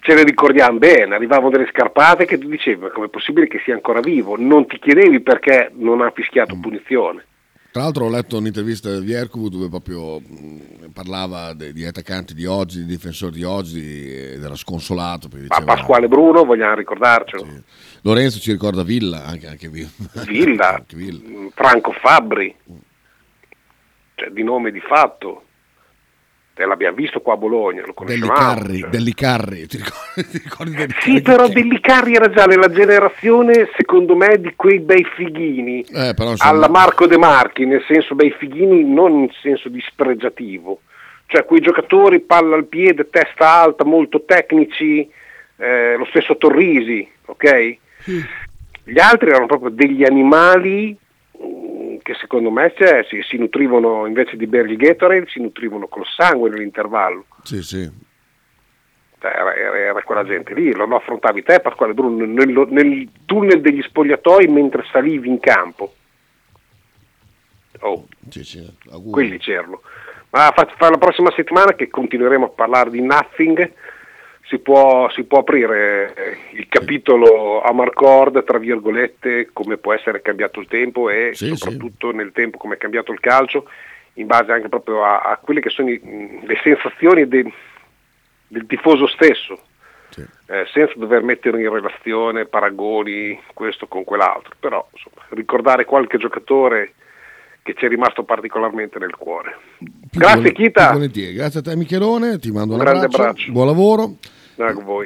ce- 0.00 0.14
ne 0.14 0.24
ricordiamo 0.24 0.78
bene, 0.78 1.14
arrivavano 1.14 1.50
delle 1.50 1.68
scarpate 1.70 2.24
che 2.24 2.36
tu 2.36 2.48
dicevi 2.48 2.80
ma 2.82 2.88
com'è 2.90 3.06
possibile 3.08 3.46
che 3.46 3.60
sia 3.64 3.74
ancora 3.74 4.00
vivo? 4.00 4.34
Non 4.36 4.66
ti 4.66 4.78
chiedevi 4.80 5.20
perché 5.20 5.70
non 5.74 6.00
ha 6.00 6.10
fischiato 6.10 6.58
punizione. 6.60 7.24
Tra 7.70 7.82
l'altro 7.84 8.04
ho 8.06 8.10
letto 8.10 8.36
un'intervista 8.36 8.92
di 8.98 9.06
Vierkovu 9.06 9.48
dove 9.48 9.68
proprio 9.68 10.18
mh, 10.20 10.90
parlava 10.92 11.54
di 11.54 11.86
attaccanti 11.86 12.34
di 12.34 12.44
oggi, 12.44 12.80
di 12.80 12.84
difensori 12.86 13.32
di 13.36 13.44
oggi 13.44 14.12
ed 14.12 14.42
era 14.42 14.56
sconsolato. 14.56 15.28
perché 15.28 15.46
Ma 15.48 15.56
diceva- 15.58 15.74
Pasquale 15.76 16.08
Bruno, 16.08 16.44
vogliamo 16.44 16.74
ricordarcelo, 16.74 17.44
Sì. 17.44 17.62
Lorenzo 18.02 18.40
ci 18.40 18.50
ricorda 18.50 18.82
Villa, 18.82 19.24
anche, 19.24 19.46
anche 19.46 19.68
Villa. 19.68 19.88
Villa, 20.26 20.74
Anche 20.82 20.96
Villa. 20.96 21.48
Franco 21.54 21.92
Fabbri, 21.92 22.54
cioè 24.16 24.28
di 24.30 24.42
nome 24.42 24.70
di 24.72 24.80
fatto. 24.80 25.44
Te 26.54 26.66
l'abbiamo 26.66 26.96
visto 26.96 27.20
qua 27.20 27.32
a 27.32 27.36
Bologna, 27.38 27.82
lo 27.86 27.94
conoscevamo. 27.94 28.32
Carri, 28.32 28.78
cioè. 28.80 28.90
Delli 28.90 29.14
Carri, 29.14 29.66
ti 29.66 29.78
ricordi, 29.78 30.28
ti 30.30 30.40
ricordi 30.44 30.70
Delli 30.74 30.92
Carri? 30.92 31.12
Sì, 31.12 31.22
però 31.22 31.48
Dellicarri 31.48 32.14
era 32.14 32.30
già 32.30 32.44
nella 32.44 32.70
generazione, 32.70 33.70
secondo 33.74 34.14
me, 34.14 34.38
di 34.38 34.52
quei 34.54 34.80
bei 34.80 35.02
fighini, 35.16 35.82
Eh, 35.82 36.14
insomma, 36.16 36.36
alla 36.38 36.68
Marco 36.68 37.06
De 37.06 37.16
Marchi, 37.16 37.64
nel 37.64 37.82
senso 37.88 38.14
bei 38.14 38.30
fighini, 38.32 38.84
non 38.84 39.12
in 39.12 39.30
senso 39.40 39.70
dispregiativo. 39.70 40.80
Cioè 41.26 41.46
quei 41.46 41.60
giocatori, 41.60 42.20
palla 42.20 42.56
al 42.56 42.66
piede, 42.66 43.08
testa 43.08 43.48
alta, 43.48 43.84
molto 43.84 44.24
tecnici, 44.26 45.10
eh, 45.56 45.96
lo 45.96 46.04
stesso 46.10 46.36
Torrisi, 46.36 47.08
ok? 47.24 47.76
Gli 48.84 48.98
altri 48.98 49.30
erano 49.30 49.46
proprio 49.46 49.70
degli 49.70 50.04
animali 50.04 50.94
che 52.02 52.14
secondo 52.14 52.50
me 52.50 52.72
cioè, 52.76 53.04
si, 53.08 53.22
si 53.22 53.36
nutrivano, 53.38 54.06
invece 54.06 54.36
di 54.36 54.46
bere 54.46 54.68
il 54.68 54.76
Gatorade, 54.76 55.26
si 55.28 55.40
nutrivano 55.40 55.86
col 55.86 56.04
sangue 56.06 56.50
nell'intervallo. 56.50 57.24
Sì, 57.44 57.62
sì. 57.62 57.90
Cioè, 59.20 59.30
era, 59.30 59.54
era- 59.54 59.78
era 59.78 60.02
quella 60.02 60.24
gente 60.24 60.52
lì, 60.54 60.72
lo, 60.74 60.84
lo 60.84 60.96
affrontavi 60.96 61.42
te 61.42 61.60
Pasquale 61.60 61.94
Bruno 61.94 62.24
nel, 62.24 62.66
nel 62.68 63.08
tunnel 63.24 63.60
degli 63.60 63.80
spogliatoi 63.82 64.48
mentre 64.48 64.84
salivi 64.90 65.28
in 65.28 65.38
campo. 65.38 65.94
Oh, 67.80 68.06
sì, 68.28 68.44
sì, 68.44 68.76
quelli 69.10 69.38
c'erano. 69.38 69.80
Ma 70.30 70.52
fa, 70.54 70.66
fa 70.76 70.88
la 70.88 70.98
prossima 70.98 71.32
settimana 71.34 71.74
che 71.74 71.88
continueremo 71.88 72.46
a 72.46 72.48
parlare 72.50 72.90
di 72.90 73.02
nothing, 73.02 73.72
si 74.44 74.58
può, 74.58 75.08
si 75.10 75.24
può 75.24 75.38
aprire 75.38 76.36
il 76.52 76.66
capitolo 76.68 77.62
Amarcord, 77.62 78.42
tra 78.44 78.58
virgolette, 78.58 79.50
come 79.52 79.76
può 79.76 79.92
essere 79.92 80.20
cambiato 80.20 80.60
il 80.60 80.66
tempo 80.66 81.08
e 81.08 81.30
Sì, 81.32 81.54
soprattutto 81.56 82.10
nel 82.12 82.32
tempo 82.32 82.58
come 82.58 82.74
è 82.74 82.78
cambiato 82.78 83.12
il 83.12 83.20
calcio, 83.20 83.68
in 84.14 84.26
base 84.26 84.52
anche 84.52 84.68
proprio 84.68 85.04
a, 85.04 85.20
a 85.20 85.36
quelle 85.38 85.60
che 85.60 85.70
sono 85.70 85.88
i- 85.90 86.40
le 86.42 86.58
sensazioni 86.62 87.26
de- 87.28 87.52
del 88.48 88.66
tifoso 88.66 89.06
stesso, 89.06 89.58
Sì. 90.10 90.26
eh, 90.48 90.66
senza 90.72 90.92
dover 90.96 91.22
mettere 91.22 91.60
in 91.62 91.72
relazione 91.72 92.44
paragoni 92.44 93.40
questo 93.54 93.86
con 93.86 94.04
quell'altro, 94.04 94.54
però 94.60 94.86
insomma, 94.92 95.24
ricordare 95.30 95.84
qualche 95.86 96.18
giocatore 96.18 96.92
che 97.62 97.74
ci 97.76 97.84
è 97.84 97.88
rimasto 97.88 98.24
particolarmente 98.24 98.98
nel 98.98 99.14
cuore. 99.16 99.56
Più 100.10 100.20
Grazie 100.20 100.52
Chita. 100.52 100.96
Grazie 100.96 101.60
a 101.60 101.62
te 101.62 101.76
Michelone, 101.76 102.38
ti 102.38 102.50
mando 102.50 102.74
un, 102.74 102.80
Un 102.80 102.84
grande 102.84 103.06
abbraccio, 103.06 103.22
abbraccio. 103.28 103.52
buon 103.52 103.66
lavoro. 103.66 104.16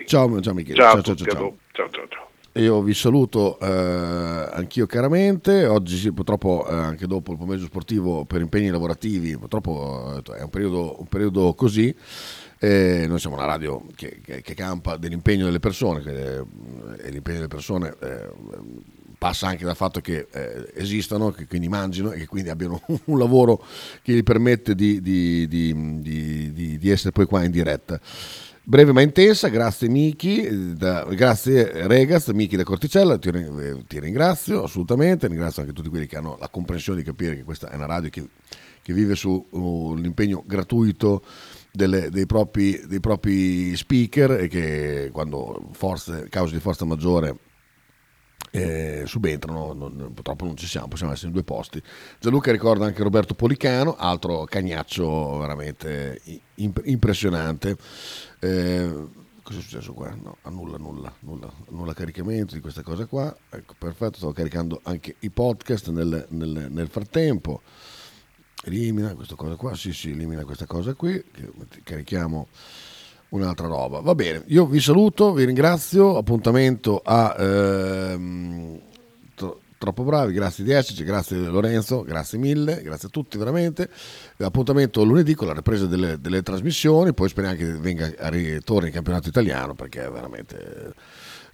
Ciao, 0.06 0.40
ciao 0.40 0.54
Michele. 0.54 0.76
Ciao, 0.76 1.02
ciao, 1.02 1.14
ciao, 1.14 1.56
ciao, 1.72 1.90
ciao. 1.90 2.24
Io 2.54 2.80
vi 2.80 2.94
saluto 2.94 3.58
eh, 3.60 3.66
anch'io 3.66 4.86
caramente, 4.86 5.66
oggi 5.66 5.96
sì, 5.96 6.10
purtroppo 6.12 6.66
eh, 6.66 6.72
anche 6.72 7.06
dopo 7.06 7.32
il 7.32 7.38
pomeriggio 7.38 7.66
sportivo 7.66 8.24
per 8.24 8.40
impegni 8.40 8.70
lavorativi, 8.70 9.36
purtroppo 9.36 10.14
eh, 10.26 10.38
è 10.38 10.42
un 10.42 10.48
periodo, 10.48 10.98
un 10.98 11.06
periodo 11.06 11.52
così, 11.52 11.94
noi 12.60 13.18
siamo 13.18 13.36
una 13.36 13.44
radio 13.44 13.84
che, 13.94 14.20
che- 14.24 14.40
che 14.40 14.54
campa 14.54 14.96
dell'impegno 14.96 15.44
delle 15.44 15.60
persone 15.60 16.00
che, 16.00 16.36
e 17.02 17.10
l'impegno 17.10 17.36
delle 17.36 17.48
persone 17.48 17.94
eh, 18.00 18.30
passa 19.18 19.46
anche 19.48 19.64
dal 19.64 19.76
fatto 19.76 20.00
che 20.00 20.26
eh, 20.30 20.70
esistano, 20.74 21.30
che 21.30 21.46
quindi 21.46 21.68
mangino 21.68 22.12
e 22.12 22.18
che 22.18 22.26
quindi 22.26 22.50
abbiano 22.50 22.80
un 23.06 23.18
lavoro 23.18 23.64
che 24.02 24.12
gli 24.12 24.22
permette 24.22 24.74
di, 24.74 25.00
di- 25.00 25.46
di- 25.48 26.78
di- 26.78 26.90
essere 26.90 27.12
poi 27.12 27.26
qua 27.26 27.44
in 27.44 27.50
diretta. 27.50 27.98
Breve 28.68 28.92
ma 28.92 29.00
intensa, 29.00 29.48
grazie 29.48 29.88
Miki, 29.88 30.42
eh, 30.42 30.50
da- 30.74 31.04
grazie 31.04 31.86
Regaz, 31.86 32.28
Miki 32.28 32.56
da 32.56 32.64
Corticella, 32.64 33.16
ti, 33.18 33.28
eh, 33.28 33.84
ti 33.86 34.00
ringrazio 34.00 34.64
assolutamente, 34.64 35.28
ringrazio 35.28 35.62
anche 35.62 35.74
tutti 35.74 35.88
quelli 35.88 36.06
che 36.06 36.16
hanno 36.16 36.36
la 36.40 36.48
comprensione 36.48 36.98
di 36.98 37.04
capire 37.04 37.36
che 37.36 37.44
questa 37.44 37.70
è 37.70 37.76
una 37.76 37.86
radio 37.86 38.10
che, 38.10 38.28
che 38.82 38.92
vive 38.92 39.14
sull'impegno 39.14 40.42
gratuito 40.46 41.22
delle- 41.72 42.10
dei, 42.10 42.26
propri, 42.26 42.82
dei 42.86 43.00
propri 43.00 43.76
speaker 43.76 44.32
e 44.32 44.48
che 44.48 45.10
quando 45.12 45.68
forze, 45.72 46.26
cause 46.28 46.54
di 46.54 46.60
forza 46.60 46.84
maggiore 46.84 47.36
eh, 48.50 49.02
subentrano, 49.06 49.72
non- 49.72 50.10
purtroppo 50.14 50.44
non 50.44 50.56
ci 50.56 50.66
siamo, 50.66 50.88
possiamo 50.88 51.12
essere 51.12 51.28
in 51.28 51.32
due 51.34 51.42
posti. 51.42 51.82
Gianluca 52.18 52.52
ricorda 52.52 52.86
anche 52.86 53.02
Roberto 53.02 53.34
Policano, 53.34 53.96
altro 53.96 54.44
cagnaccio 54.44 55.38
veramente 55.38 56.20
imp- 56.56 56.82
impressionante. 56.84 57.76
Eh, 58.38 58.92
cosa 59.42 59.60
successo 59.60 59.92
qua? 59.92 60.14
No, 60.14 60.38
nulla, 60.50 60.78
nulla, 60.78 61.12
nulla, 61.20 61.52
nulla 61.68 61.94
caricamento 61.94 62.54
di 62.54 62.60
questa 62.60 62.82
cosa 62.82 63.06
qua. 63.06 63.34
Ecco, 63.50 63.74
perfetto, 63.76 64.16
stavo 64.16 64.32
caricando 64.32 64.80
anche 64.84 65.16
i 65.20 65.30
podcast 65.30 65.90
nel, 65.90 66.26
nel- 66.30 66.68
nel 66.70 66.88
frattempo. 66.88 67.62
Elimina 68.64 69.14
questa 69.14 69.34
cosa 69.36 69.54
qua, 69.54 69.76
sì 69.76 69.92
sì, 69.92 70.10
elimina 70.10 70.44
questa 70.44 70.66
cosa 70.66 70.94
qui, 70.94 71.22
carichiamo 71.84 72.48
un'altra 73.30 73.66
roba. 73.66 74.00
Va 74.00 74.14
bene, 74.14 74.42
io 74.46 74.66
vi 74.66 74.80
saluto, 74.80 75.32
vi 75.32 75.44
ringrazio, 75.44 76.16
appuntamento 76.16 77.00
a... 77.04 77.36
Ehm, 77.38 78.80
troppo 79.78 80.04
bravi, 80.04 80.32
grazie 80.32 80.64
di 80.64 80.72
esserci, 80.72 81.04
grazie 81.04 81.36
Lorenzo, 81.36 82.02
grazie 82.02 82.38
mille, 82.38 82.82
grazie 82.82 83.08
a 83.08 83.10
tutti 83.10 83.38
veramente. 83.38 83.88
Appuntamento 84.38 85.04
lunedì 85.04 85.34
con 85.34 85.46
la 85.46 85.52
ripresa 85.52 85.86
delle, 85.86 86.18
delle 86.20 86.42
trasmissioni, 86.42 87.12
poi 87.12 87.28
speriamo 87.28 87.56
che 87.56 87.72
venga 87.72 88.12
a 88.18 88.28
ritorno 88.28 88.86
il 88.86 88.92
campionato 88.92 89.28
italiano 89.28 89.74
perché 89.74 90.08
veramente 90.08 90.94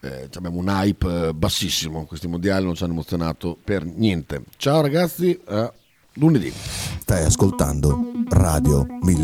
eh, 0.01 0.29
abbiamo 0.35 0.59
un 0.59 0.68
hype 0.68 1.33
bassissimo, 1.35 2.05
questi 2.05 2.29
mondiali 2.29 2.64
non 2.64 2.75
ci 2.75 2.85
hanno 2.85 2.93
emozionato 2.93 3.57
per 3.62 3.85
niente. 3.85 4.43
Ciao 4.57 4.81
ragazzi, 4.81 5.39
a 5.47 5.73
lunedì. 6.14 6.53
Stai 6.53 7.25
ascoltando 7.25 8.12
Radio 8.29 8.87
1000. 9.03 9.20